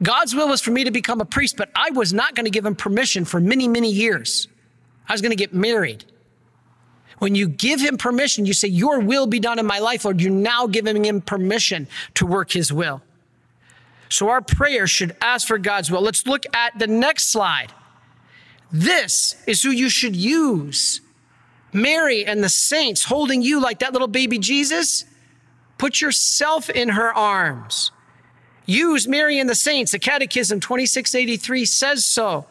[0.03, 2.51] God's will was for me to become a priest, but I was not going to
[2.51, 4.47] give him permission for many, many years.
[5.07, 6.05] I was going to get married.
[7.19, 10.19] When you give him permission, you say, Your will be done in my life, Lord.
[10.19, 13.01] You're now giving him permission to work his will.
[14.09, 16.01] So our prayer should ask for God's will.
[16.01, 17.71] Let's look at the next slide.
[18.71, 21.01] This is who you should use.
[21.73, 25.05] Mary and the saints holding you like that little baby Jesus.
[25.77, 27.91] Put yourself in her arms.
[28.65, 29.91] Use Mary and the saints.
[29.91, 32.45] The Catechism 2683 says so.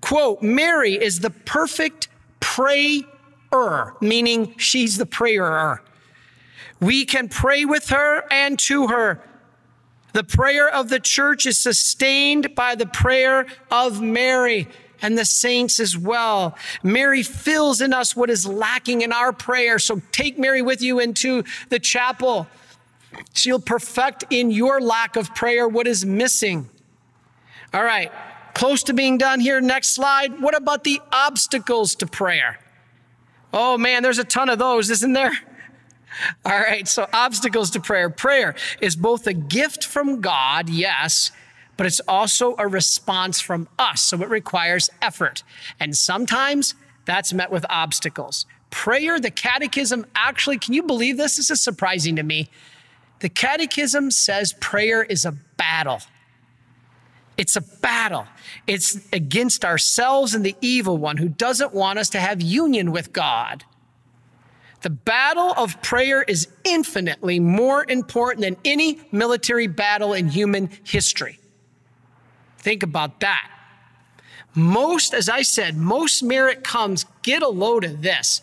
[0.00, 2.08] Quote, Mary is the perfect
[2.40, 5.82] prayer, meaning she's the prayer.
[6.80, 9.22] We can pray with her and to her.
[10.12, 14.68] The prayer of the church is sustained by the prayer of Mary
[15.02, 16.56] and the saints as well.
[16.82, 19.78] Mary fills in us what is lacking in our prayer.
[19.78, 22.46] So take Mary with you into the chapel.
[23.34, 26.70] She'll perfect in your lack of prayer what is missing.
[27.74, 28.12] All right,
[28.54, 29.60] close to being done here.
[29.60, 30.40] Next slide.
[30.40, 32.58] What about the obstacles to prayer?
[33.52, 35.32] Oh man, there's a ton of those, isn't there?
[36.44, 38.10] All right, so obstacles to prayer.
[38.10, 41.30] Prayer is both a gift from God, yes,
[41.82, 44.02] but it's also a response from us.
[44.02, 45.42] So it requires effort.
[45.80, 46.76] And sometimes
[47.06, 48.46] that's met with obstacles.
[48.70, 51.38] Prayer, the catechism actually, can you believe this?
[51.38, 52.48] This is surprising to me.
[53.18, 55.98] The catechism says prayer is a battle.
[57.36, 58.28] It's a battle.
[58.68, 63.12] It's against ourselves and the evil one who doesn't want us to have union with
[63.12, 63.64] God.
[64.82, 71.40] The battle of prayer is infinitely more important than any military battle in human history.
[72.62, 73.50] Think about that.
[74.54, 78.42] Most, as I said, most merit comes, get a load of this.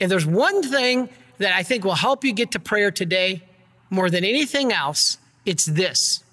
[0.00, 1.08] If there's one thing
[1.38, 3.42] that I think will help you get to prayer today
[3.90, 6.24] more than anything else, it's this.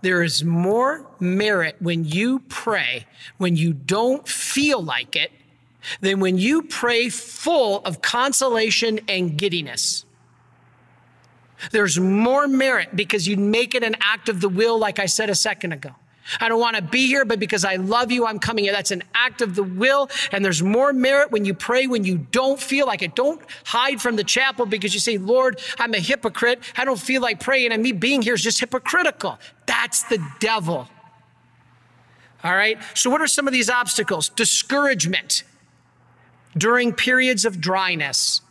[0.00, 3.06] There is more merit when you pray
[3.36, 5.32] when you don't feel like it
[6.00, 10.04] than when you pray full of consolation and giddiness.
[11.70, 15.30] There's more merit because you make it an act of the will, like I said
[15.30, 15.90] a second ago.
[16.40, 18.72] I don't want to be here, but because I love you, I'm coming here.
[18.72, 20.10] That's an act of the will.
[20.30, 23.14] And there's more merit when you pray when you don't feel like it.
[23.14, 26.60] Don't hide from the chapel because you say, Lord, I'm a hypocrite.
[26.76, 27.72] I don't feel like praying.
[27.72, 29.38] And me being here is just hypocritical.
[29.66, 30.88] That's the devil.
[32.44, 32.78] All right.
[32.94, 34.28] So, what are some of these obstacles?
[34.28, 35.42] Discouragement
[36.56, 38.42] during periods of dryness.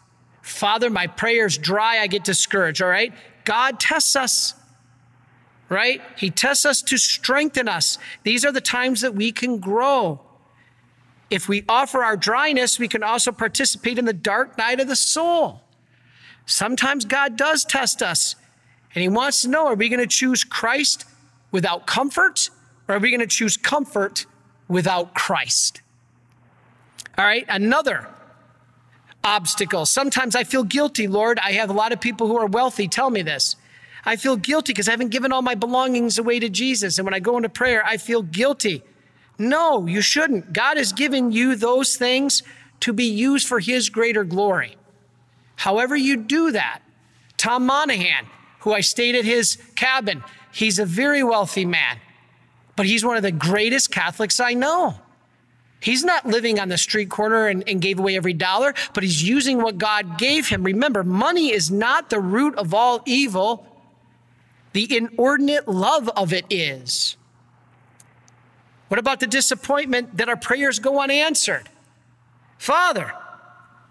[0.47, 3.13] Father, my prayer's dry, I get discouraged, all right?
[3.43, 4.53] God tests us.
[5.69, 6.01] right?
[6.15, 7.97] He tests us to strengthen us.
[8.23, 10.21] These are the times that we can grow.
[11.29, 14.95] If we offer our dryness, we can also participate in the dark night of the
[14.95, 15.61] soul.
[16.45, 18.35] Sometimes God does test us,
[18.95, 21.03] and He wants to know are we going to choose Christ
[21.51, 22.49] without comfort,
[22.87, 24.25] or are we going to choose comfort
[24.69, 25.81] without Christ?
[27.17, 28.07] All right, another
[29.27, 29.85] obstacle.
[29.85, 31.37] Sometimes I feel guilty, Lord.
[31.39, 33.55] I have a lot of people who are wealthy tell me this.
[34.05, 36.97] I feel guilty because I haven't given all my belongings away to Jesus.
[36.97, 38.83] And when I go into prayer, I feel guilty.
[39.37, 40.53] No, you shouldn't.
[40.53, 42.41] God has given you those things
[42.79, 44.77] to be used for His greater glory.
[45.57, 46.79] However, you do that,
[47.35, 48.27] Tom Monaghan,
[48.59, 51.99] who I stayed at his cabin, he's a very wealthy man,
[52.75, 54.95] but he's one of the greatest Catholics I know.
[55.79, 59.27] He's not living on the street corner and, and, gave away every dollar, but he's
[59.27, 60.63] using what God gave him.
[60.63, 63.67] Remember, money is not the root of all evil,
[64.73, 67.15] the inordinate love of it is.
[68.87, 71.69] What about the disappointment that our prayers go unanswered?
[72.57, 73.13] Father,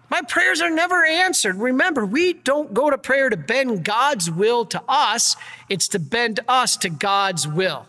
[0.09, 1.55] my prayers are never answered.
[1.55, 5.35] Remember, we don't go to prayer to bend God's will to us,
[5.69, 7.85] it's to bend us to God's will.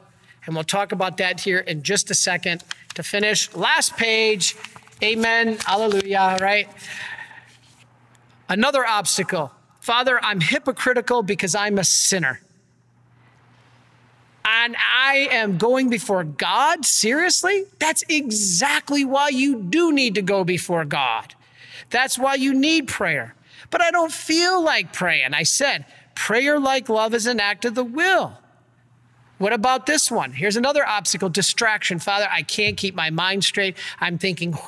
[0.47, 2.65] And we'll talk about that here in just a second
[2.99, 3.55] to finish.
[3.55, 4.57] Last page.
[5.03, 5.57] Amen.
[5.65, 6.37] Hallelujah.
[6.41, 6.69] Right?
[8.49, 9.53] Another obstacle.
[9.81, 12.41] Father, I'm hypocritical because I'm a sinner
[14.45, 16.85] and I am going before God?
[16.85, 17.65] Seriously?
[17.79, 21.35] That's exactly why you do need to go before God.
[21.91, 23.35] That's why you need prayer.
[23.71, 25.35] But I don't feel like praying.
[25.35, 25.85] I said,
[26.15, 28.39] prayer like love is an act of the will.
[29.39, 30.33] What about this one?
[30.33, 31.99] Here's another obstacle distraction.
[31.99, 33.77] Father, I can't keep my mind straight.
[34.01, 34.59] I'm thinking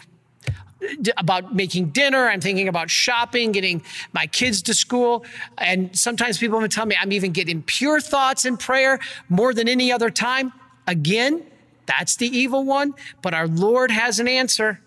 [1.16, 2.28] about making dinner.
[2.28, 3.82] I'm thinking about shopping, getting
[4.12, 5.24] my kids to school.
[5.58, 8.98] And sometimes people even tell me I'm even getting pure thoughts in prayer
[9.28, 10.52] more than any other time.
[10.86, 11.44] Again,
[11.86, 14.80] that's the evil one, but our Lord has an answer.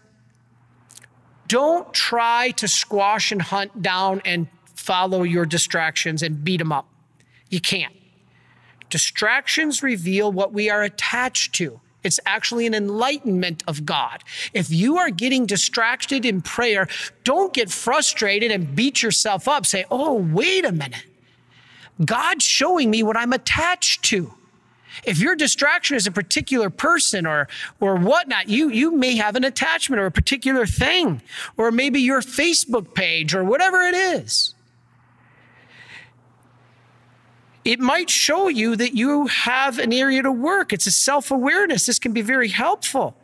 [1.47, 6.87] Don't try to squash and hunt down and follow your distractions and beat them up.
[7.49, 7.93] You can't.
[8.93, 11.81] Distractions reveal what we are attached to.
[12.03, 14.23] It's actually an enlightenment of God.
[14.53, 16.87] If you are getting distracted in prayer,
[17.23, 19.65] don't get frustrated and beat yourself up.
[19.65, 21.07] Say, oh, wait a minute.
[22.05, 24.31] God's showing me what I'm attached to.
[25.03, 27.47] If your distraction is a particular person or,
[27.79, 31.23] or whatnot, you, you may have an attachment or a particular thing,
[31.57, 34.52] or maybe your Facebook page or whatever it is.
[37.65, 40.73] It might show you that you have an area to work.
[40.73, 41.85] It's a self awareness.
[41.85, 43.15] This can be very helpful.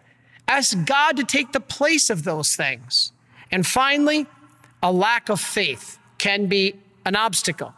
[0.47, 3.11] Ask God to take the place of those things.
[3.51, 4.27] And finally,
[4.81, 6.75] a lack of faith can be
[7.05, 7.73] an obstacle.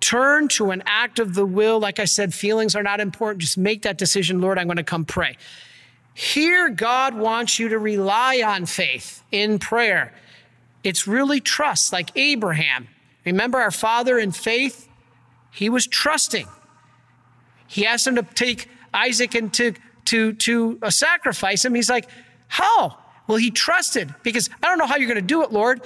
[0.00, 1.80] Turn to an act of the will.
[1.80, 3.40] Like I said, feelings are not important.
[3.40, 4.40] Just make that decision.
[4.40, 5.36] Lord, I'm going to come pray.
[6.12, 10.12] Here, God wants you to rely on faith in prayer.
[10.84, 12.88] It's really trust, like Abraham.
[13.24, 14.85] Remember our father in faith?
[15.56, 16.46] He was trusting.
[17.66, 19.72] He asked him to take Isaac and to,
[20.04, 21.74] to, to uh, sacrifice him.
[21.74, 22.10] He's like,
[22.46, 22.98] How?
[23.26, 25.80] Well, he trusted because I don't know how you're going to do it, Lord,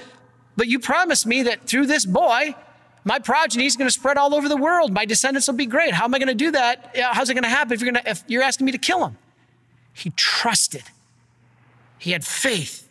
[0.57, 2.53] but you promised me that through this boy,
[3.05, 4.91] my progeny is going to spread all over the world.
[4.91, 5.93] My descendants will be great.
[5.93, 6.93] How am I going to do that?
[7.13, 9.05] How's it going to happen if you're, going to, if you're asking me to kill
[9.05, 9.17] him?
[9.93, 10.83] He trusted.
[11.97, 12.89] He had faith.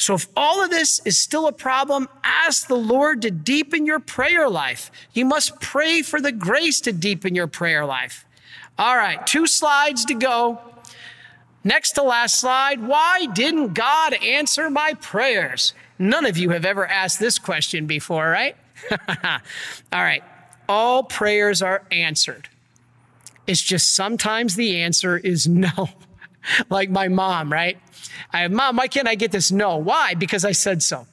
[0.00, 4.00] So, if all of this is still a problem, ask the Lord to deepen your
[4.00, 4.90] prayer life.
[5.12, 8.24] You must pray for the grace to deepen your prayer life.
[8.78, 10.58] All right, two slides to go.
[11.64, 12.82] Next to last slide.
[12.82, 15.74] Why didn't God answer my prayers?
[15.98, 18.56] None of you have ever asked this question before, right?
[19.22, 19.38] all
[19.92, 20.24] right.
[20.66, 22.48] All prayers are answered.
[23.46, 25.90] It's just sometimes the answer is no.
[26.70, 27.76] like my mom, right?
[28.32, 29.50] I have, Mom, why can't I get this?
[29.50, 29.76] No.
[29.76, 30.14] Why?
[30.14, 31.06] Because I said so.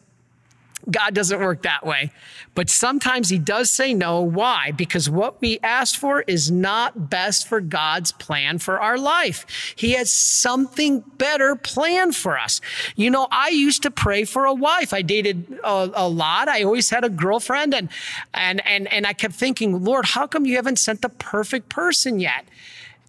[0.90, 2.12] God doesn't work that way.
[2.56, 4.22] But sometimes He does say no.
[4.22, 4.72] Why?
[4.72, 9.46] Because what we ask for is not best for God's plan for our life.
[9.76, 12.62] He has something better planned for us.
[12.96, 14.94] You know, I used to pray for a wife.
[14.94, 16.48] I dated a, a lot.
[16.48, 17.90] I always had a girlfriend, and
[18.34, 22.20] and and and I kept thinking, Lord, how come you haven't sent the perfect person
[22.20, 22.46] yet?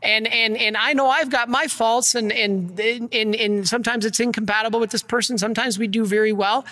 [0.03, 4.21] And and and I know I've got my faults, and and and, and sometimes it's
[4.21, 5.39] incompatible with this person.
[5.39, 6.65] Sometimes we do very well.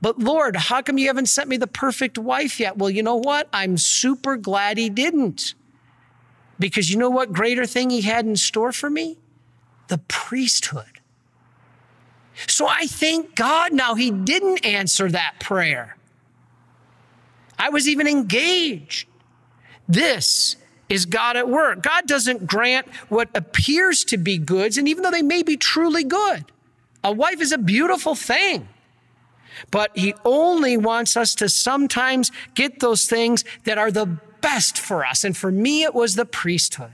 [0.00, 2.76] But Lord, how come you haven't sent me the perfect wife yet?
[2.76, 3.48] Well, you know what?
[3.52, 5.54] I'm super glad He didn't,
[6.58, 9.18] because you know what greater thing He had in store for me?
[9.88, 11.00] The priesthood.
[12.46, 15.96] So I thank God now He didn't answer that prayer.
[17.58, 19.08] I was even engaged.
[19.88, 20.54] This
[20.88, 21.82] is God at work.
[21.82, 26.04] God doesn't grant what appears to be goods, and even though they may be truly
[26.04, 26.44] good,
[27.04, 28.68] a wife is a beautiful thing.
[29.70, 34.06] But He only wants us to sometimes get those things that are the
[34.40, 35.24] best for us.
[35.24, 36.92] And for me, it was the priesthood.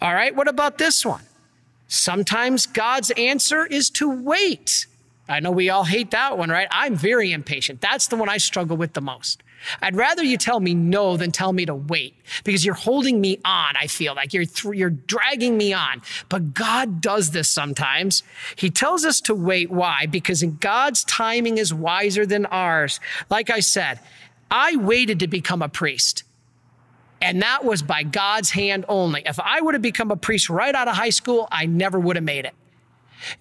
[0.00, 1.22] All right, what about this one?
[1.88, 4.86] Sometimes God's answer is to wait.
[5.28, 6.68] I know we all hate that one, right?
[6.70, 7.80] I'm very impatient.
[7.80, 9.42] That's the one I struggle with the most.
[9.82, 12.14] I'd rather you tell me no than tell me to wait
[12.44, 13.74] because you're holding me on.
[13.76, 16.02] I feel like you're th- you're dragging me on.
[16.28, 18.22] But God does this sometimes.
[18.56, 19.70] He tells us to wait.
[19.70, 20.06] Why?
[20.06, 23.00] Because God's timing is wiser than ours.
[23.30, 24.00] Like I said,
[24.50, 26.24] I waited to become a priest.
[27.20, 29.22] And that was by God's hand only.
[29.24, 32.16] If I would have become a priest right out of high school, I never would
[32.16, 32.54] have made it.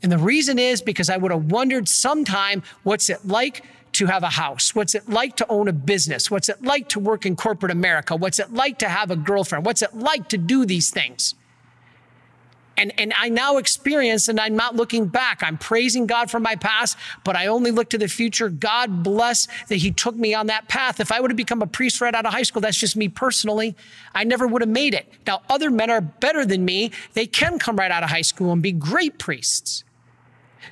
[0.02, 3.64] And the reason is because I would have wondered sometime what's it like
[3.96, 4.76] to have a house?
[4.76, 6.30] What's it like to own a business?
[6.30, 8.16] What's it like to work in corporate America?
[8.16, 9.66] What's it like to have a girlfriend?
[9.66, 11.36] What's it like to do these things?
[12.78, 15.42] And, and I now experience, and I'm not looking back.
[15.42, 18.50] I'm praising God for my past, but I only look to the future.
[18.50, 21.00] God bless that He took me on that path.
[21.00, 23.08] If I would have become a priest right out of high school, that's just me
[23.08, 23.76] personally.
[24.14, 25.12] I never would have made it.
[25.26, 26.92] Now, other men are better than me.
[27.14, 29.86] They can come right out of high school and be great priests.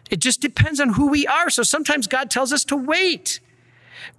[0.10, 1.50] It just depends on who we are.
[1.50, 3.40] So sometimes God tells us to wait.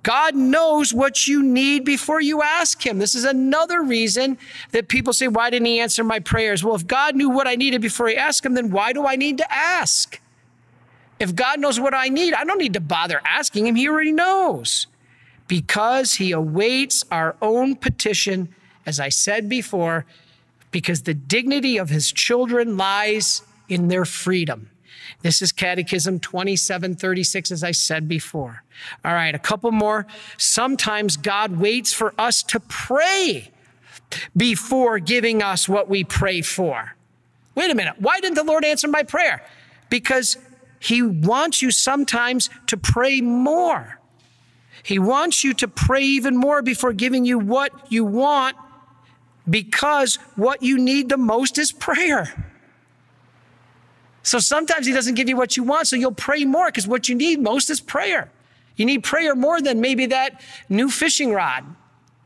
[0.03, 2.99] God knows what you need before you ask Him.
[2.99, 4.39] This is another reason
[4.73, 6.63] that people say, Why didn't He answer my prayers?
[6.63, 9.17] Well, if God knew what I needed before He asked Him, then why do I
[9.17, 10.21] need to ask?
[11.19, 13.77] If God knows what I need, I don't need to bother asking Him.
[13.77, 14.87] He already knows.
[15.49, 18.55] Because He awaits our own petition,
[18.87, 20.07] as I said before,
[20.71, 24.71] because the dignity of His children lies in their freedom.
[25.23, 28.63] This is Catechism 2736, as I said before.
[29.05, 30.07] All right, a couple more.
[30.37, 33.51] Sometimes God waits for us to pray
[34.37, 36.95] before giving us what we pray for.
[37.55, 37.95] Wait a minute.
[37.99, 39.45] Why didn't the Lord answer my prayer?
[39.91, 40.37] Because
[40.81, 43.99] He wants you sometimes to pray more.
[44.83, 48.57] He wants you to pray even more before giving you what you want
[49.49, 52.54] because what you need the most is prayer.
[54.25, 57.09] So sometimes he doesn't give you what you want, so you'll pray more because what
[57.09, 58.31] you need most is prayer.
[58.75, 61.65] You need prayer more than maybe that new fishing rod.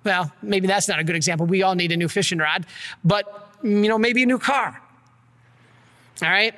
[0.05, 1.45] Well, maybe that's not a good example.
[1.45, 2.67] We all need a new fishing rod,
[3.05, 4.81] but you know, maybe a new car.
[6.23, 6.55] All right?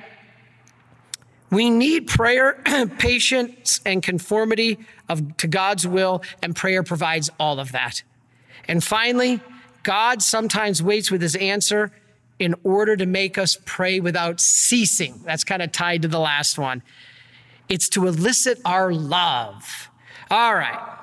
[1.50, 2.62] We need prayer,
[2.98, 8.02] patience, and conformity of, to God's will, and prayer provides all of that.
[8.68, 9.40] And finally,
[9.82, 11.90] God sometimes waits with his answer
[12.40, 15.20] in order to make us pray without ceasing.
[15.24, 16.82] That's kind of tied to the last one.
[17.68, 19.90] It's to elicit our love.
[20.30, 20.96] All right.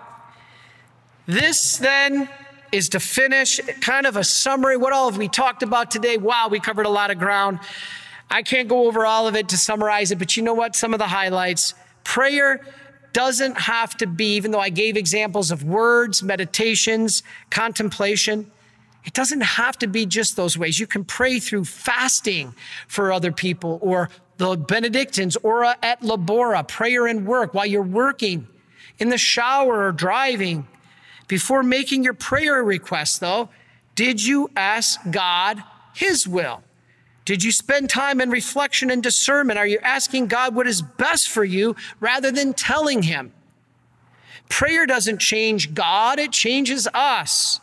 [1.27, 2.27] This then
[2.71, 4.77] is to finish kind of a summary.
[4.77, 6.17] What all have we talked about today?
[6.17, 7.59] Wow, we covered a lot of ground.
[8.29, 10.75] I can't go over all of it to summarize it, but you know what?
[10.75, 11.75] Some of the highlights.
[12.03, 12.65] Prayer
[13.13, 18.51] doesn't have to be, even though I gave examples of words, meditations, contemplation,
[19.07, 20.77] it doesn't have to be just those ways.
[20.77, 22.53] You can pray through fasting
[22.89, 28.47] for other people or the Benedictines, ora et labora, prayer and work while you're working,
[28.99, 30.67] in the shower or driving.
[31.29, 33.47] Before making your prayer request, though,
[33.95, 35.63] did you ask God
[35.95, 36.61] His will?
[37.23, 39.57] Did you spend time in reflection and discernment?
[39.57, 43.31] Are you asking God what is best for you rather than telling Him?
[44.49, 47.61] Prayer doesn't change God, it changes us.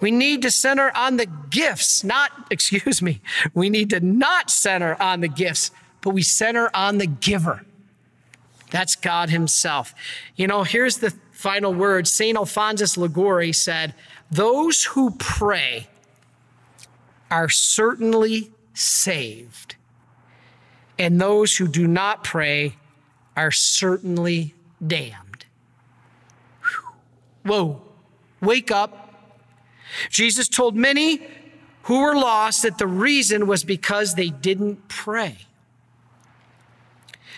[0.00, 3.20] We need to center on the gifts, not, excuse me,
[3.54, 5.70] we need to not center on the gifts,
[6.02, 7.64] but we center on the giver.
[8.70, 9.94] That's God Himself.
[10.34, 12.08] You know, here's the final word.
[12.08, 12.36] St.
[12.36, 13.94] Alphonsus Liguori said,
[14.30, 15.86] Those who pray
[17.30, 19.76] are certainly saved,
[20.98, 22.76] and those who do not pray
[23.36, 24.54] are certainly
[24.84, 25.46] damned.
[27.44, 27.80] Whoa,
[28.40, 29.05] wake up
[30.10, 31.26] Jesus told many
[31.82, 35.38] who were lost that the reason was because they didn't pray.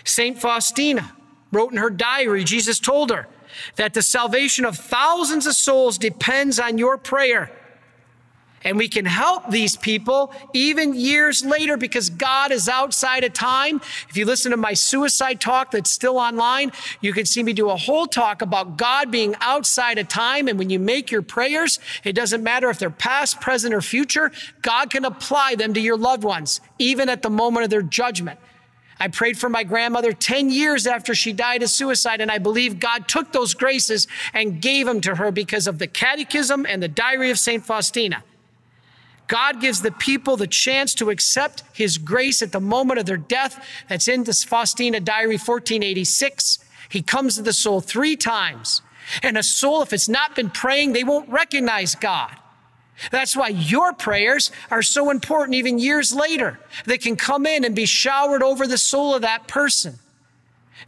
[0.03, 0.39] St.
[0.39, 1.13] Faustina
[1.51, 3.27] wrote in her diary, Jesus told her
[3.75, 7.51] that the salvation of thousands of souls depends on your prayer.
[8.63, 13.81] And we can help these people even years later because God is outside of time.
[14.09, 16.71] If you listen to my suicide talk that's still online,
[17.01, 20.47] you can see me do a whole talk about God being outside of time.
[20.47, 24.31] And when you make your prayers, it doesn't matter if they're past, present, or future,
[24.61, 28.39] God can apply them to your loved ones, even at the moment of their judgment.
[28.99, 32.79] I prayed for my grandmother 10 years after she died of suicide, and I believe
[32.79, 36.89] God took those graces and gave them to her because of the catechism and the
[36.89, 37.65] diary of St.
[37.65, 38.23] Faustina.
[39.29, 43.15] God gives the people the chance to accept his grace at the moment of their
[43.15, 43.63] death.
[43.87, 46.57] That's in the Faustina Diary 1486.
[46.89, 48.81] He comes to the soul three times.
[49.21, 52.35] And a soul, if it's not been praying, they won't recognize God.
[53.11, 56.59] That's why your prayers are so important even years later.
[56.85, 59.99] They can come in and be showered over the soul of that person.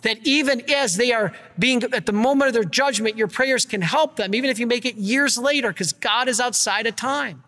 [0.01, 3.83] That even as they are being at the moment of their judgment, your prayers can
[3.83, 7.43] help them, even if you make it years later, because God is outside of time.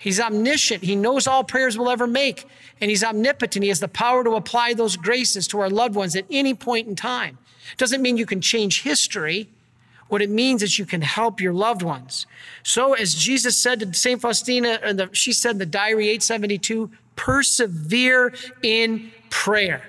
[0.00, 0.82] He's omniscient.
[0.82, 2.46] He knows all prayers we'll ever make,
[2.80, 3.62] and He's omnipotent.
[3.62, 6.88] He has the power to apply those graces to our loved ones at any point
[6.88, 7.36] in time.
[7.76, 9.48] Doesn't mean you can change history.
[10.08, 12.26] What it means is you can help your loved ones.
[12.62, 14.20] So, as Jesus said to St.
[14.20, 18.32] Faustina, and the, she said in the diary 872, persevere
[18.62, 19.84] in prayer.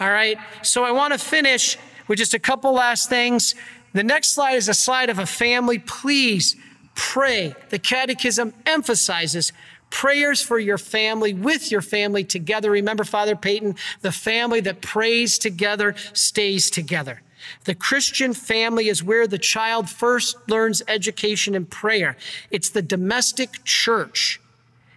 [0.00, 0.36] All right.
[0.62, 3.54] So I want to finish with just a couple last things.
[3.92, 5.78] The next slide is a slide of a family.
[5.78, 6.56] Please
[7.00, 7.54] pray.
[7.70, 9.54] The catechism emphasizes
[9.88, 12.70] prayers for your family, with your family together.
[12.70, 17.22] Remember, Father Peyton, the family that prays together stays together.
[17.64, 22.18] The Christian family is where the child first learns education and prayer.
[22.50, 24.38] It's the domestic church.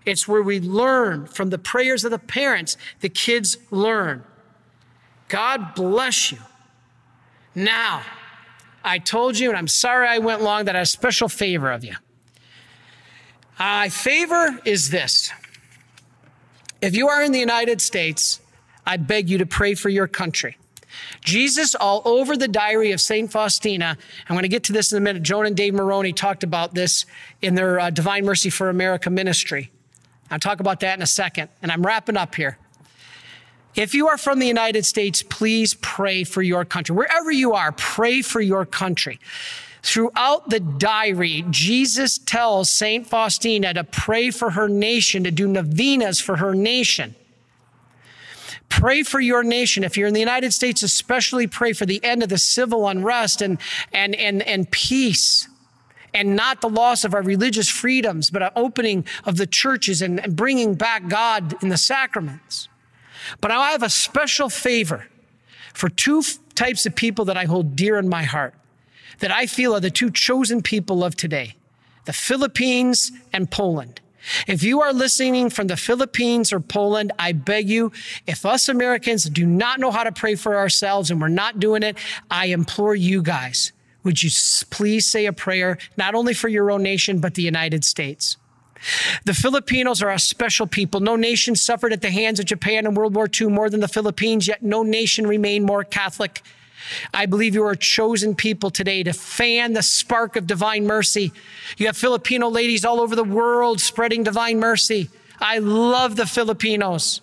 [0.06, 4.26] It's where we learn from the prayers of the parents, the kids learn.
[5.30, 6.40] God bless you.
[7.56, 8.02] Now,
[8.84, 11.72] I told you, and I'm sorry I went long, that I have a special favor
[11.72, 11.96] of you.
[13.60, 15.32] My favor is this.
[16.82, 18.42] If you are in the United States,
[18.86, 20.58] I beg you to pray for your country.
[21.22, 23.32] Jesus, all over the diary of St.
[23.32, 23.98] Faustina,
[24.28, 25.24] I'm going to get to this in a minute.
[25.24, 27.06] Joan and Dave Maroney talked about this
[27.42, 29.72] in their uh, Divine Mercy for America ministry.
[30.30, 32.58] I'll talk about that in a second, and I'm wrapping up here.
[33.76, 36.96] If you are from the United States, please pray for your country.
[36.96, 39.20] Wherever you are, pray for your country.
[39.82, 43.06] Throughout the diary, Jesus tells St.
[43.06, 47.16] Faustina to pray for her nation, to do novenas for her nation.
[48.70, 49.84] Pray for your nation.
[49.84, 53.42] If you're in the United States, especially pray for the end of the civil unrest
[53.42, 53.60] and,
[53.92, 55.48] and, and, and peace
[56.14, 60.20] and not the loss of our religious freedoms, but an opening of the churches and,
[60.20, 62.70] and bringing back God in the sacraments.
[63.42, 65.08] But I have a special favor
[65.74, 66.24] for two
[66.56, 68.54] types of people that I hold dear in my heart,
[69.20, 71.56] that I feel are the two chosen people of today
[72.06, 74.02] the Philippines and Poland.
[74.48, 77.92] If you are listening from the Philippines or Poland, I beg you,
[78.28, 81.84] if us Americans do not know how to pray for ourselves and we're not doing
[81.84, 81.98] it,
[82.32, 83.72] I implore you guys,
[84.04, 84.30] would you
[84.70, 88.38] please say a prayer, not only for your own nation, but the United States?
[89.26, 91.00] The Filipinos are a special people.
[91.00, 93.88] No nation suffered at the hands of Japan in World War II more than the
[93.88, 96.42] Philippines, yet no nation remained more Catholic.
[97.14, 101.32] I believe you are a chosen people today to fan the spark of divine mercy.
[101.78, 105.10] You have Filipino ladies all over the world spreading divine mercy.
[105.40, 107.22] I love the Filipinos.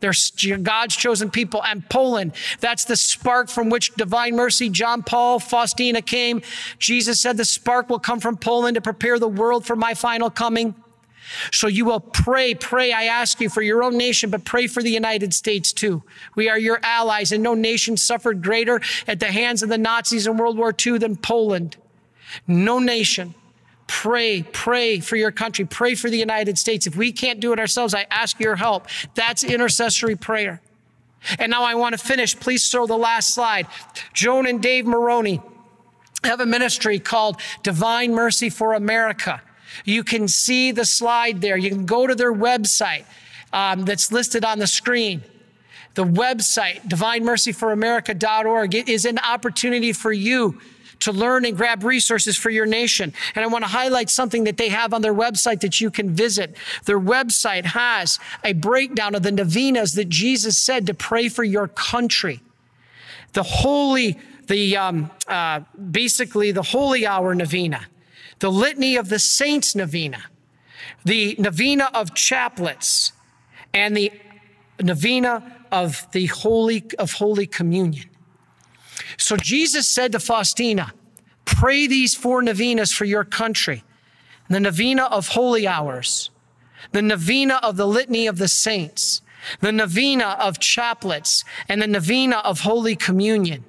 [0.00, 1.62] They're God's chosen people.
[1.62, 6.42] And Poland, that's the spark from which divine mercy, John Paul, Faustina came.
[6.78, 10.30] Jesus said the spark will come from Poland to prepare the world for my final
[10.30, 10.74] coming.
[11.52, 14.82] So you will pray, pray, I ask you for your own nation, but pray for
[14.82, 16.02] the United States too.
[16.34, 20.26] We are your allies, and no nation suffered greater at the hands of the Nazis
[20.26, 21.76] in World War II than Poland.
[22.46, 23.34] No nation.
[23.86, 25.64] Pray, pray for your country.
[25.64, 26.86] Pray for the United States.
[26.86, 28.86] If we can't do it ourselves, I ask your help.
[29.14, 30.60] That's intercessory prayer.
[31.38, 32.38] And now I want to finish.
[32.38, 33.66] Please show the last slide.
[34.14, 35.42] Joan and Dave Maroney
[36.22, 39.42] have a ministry called Divine Mercy for America.
[39.84, 41.56] You can see the slide there.
[41.56, 43.04] You can go to their website
[43.52, 45.22] um, that's listed on the screen.
[45.94, 50.60] The website, divinemercyforamerica.org, is an opportunity for you
[51.00, 53.12] to learn and grab resources for your nation.
[53.34, 56.10] And I want to highlight something that they have on their website that you can
[56.10, 56.56] visit.
[56.84, 61.68] Their website has a breakdown of the novenas that Jesus said to pray for your
[61.68, 62.40] country.
[63.32, 65.60] The holy, the um, uh,
[65.90, 67.86] basically the holy hour novena
[68.40, 70.24] the Litany of the Saints novena,
[71.04, 73.12] the novena of chaplets,
[73.72, 74.12] and the
[74.82, 78.08] novena of the Holy of Holy Communion.
[79.16, 80.92] So Jesus said to Faustina,
[81.44, 83.84] pray these four novenas for your country.
[84.48, 86.30] The novena of holy hours,
[86.92, 89.22] the novena of the litany of the saints,
[89.60, 93.64] the novena of chaplets, and the novena of Holy Communion.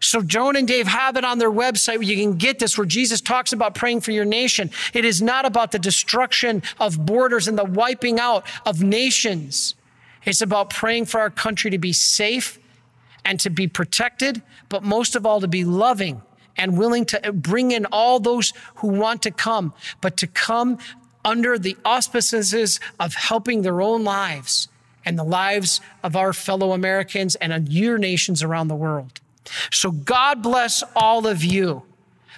[0.00, 2.86] So Joan and Dave have it on their website where you can get this, where
[2.86, 4.70] Jesus talks about praying for your nation.
[4.92, 9.74] It is not about the destruction of borders and the wiping out of nations.
[10.24, 12.58] It's about praying for our country to be safe
[13.24, 16.22] and to be protected, but most of all, to be loving
[16.56, 20.78] and willing to bring in all those who want to come, but to come
[21.24, 24.68] under the auspices of helping their own lives
[25.04, 29.21] and the lives of our fellow Americans and your nations around the world.
[29.70, 31.82] So God bless all of you.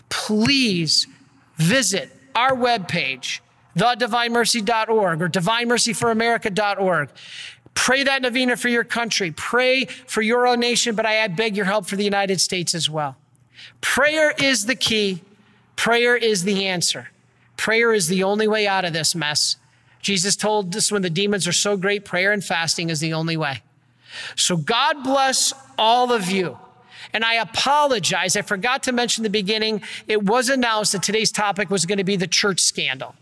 [0.08, 1.06] Please
[1.56, 3.40] visit our webpage,
[3.76, 7.10] thedivinemercy.org or divinemercyforamerica.org.
[7.74, 9.32] Pray that novena for your country.
[9.32, 12.88] Pray for your own nation, but I beg your help for the United States as
[12.88, 13.16] well.
[13.80, 15.22] Prayer is the key.
[15.76, 17.10] Prayer is the answer.
[17.56, 19.56] Prayer is the only way out of this mess.
[20.00, 23.36] Jesus told us when the demons are so great, prayer and fasting is the only
[23.36, 23.62] way.
[24.36, 26.58] So God bless all of you.
[27.12, 28.36] And I apologize.
[28.36, 29.82] I forgot to mention the beginning.
[30.08, 33.14] It was announced that today's topic was going to be the church scandal.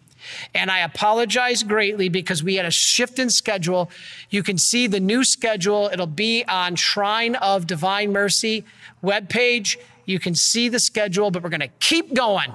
[0.55, 3.91] And I apologize greatly because we had a shift in schedule.
[4.31, 5.91] You can see the new schedule.
[5.93, 8.65] It'll be on Shrine of Divine Mercy
[9.03, 9.77] webpage.
[10.05, 12.53] You can see the schedule, but we're going to keep going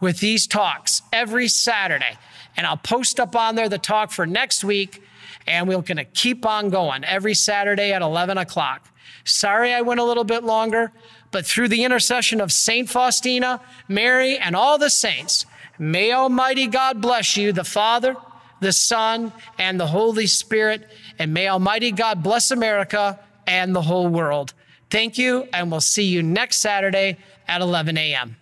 [0.00, 2.18] with these talks every Saturday.
[2.56, 5.02] And I'll post up on there the talk for next week.
[5.46, 8.89] And we're going to keep on going every Saturday at 11 o'clock.
[9.24, 10.92] Sorry I went a little bit longer,
[11.30, 15.46] but through the intercession of Saint Faustina, Mary, and all the saints,
[15.78, 18.16] may Almighty God bless you, the Father,
[18.60, 20.88] the Son, and the Holy Spirit.
[21.18, 24.54] And may Almighty God bless America and the whole world.
[24.90, 27.16] Thank you, and we'll see you next Saturday
[27.46, 28.36] at 11 a.m.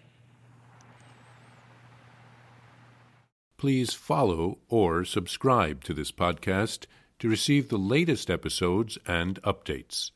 [3.59, 6.87] Please follow or subscribe to this podcast
[7.19, 10.13] to receive the latest episodes and updates.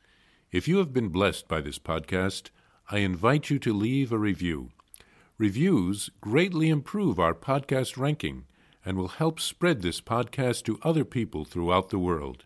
[0.53, 2.51] If you have been blessed by this podcast,
[2.91, 4.73] I invite you to leave a review.
[5.39, 8.45] Reviews greatly improve our podcast ranking
[8.85, 12.45] and will help spread this podcast to other people throughout the world.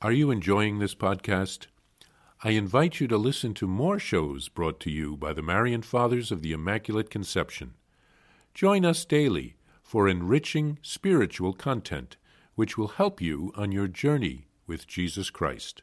[0.00, 1.66] Are you enjoying this podcast?
[2.42, 6.32] I invite you to listen to more shows brought to you by the Marian Fathers
[6.32, 7.74] of the Immaculate Conception.
[8.54, 12.16] Join us daily for enriching spiritual content,
[12.54, 15.82] which will help you on your journey with Jesus Christ.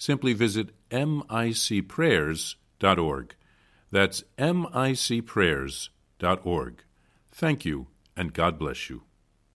[0.00, 3.34] Simply visit micprayers.org.
[3.90, 6.84] That's micprayers.org.
[7.30, 7.86] Thank you,
[8.16, 9.02] and God bless you.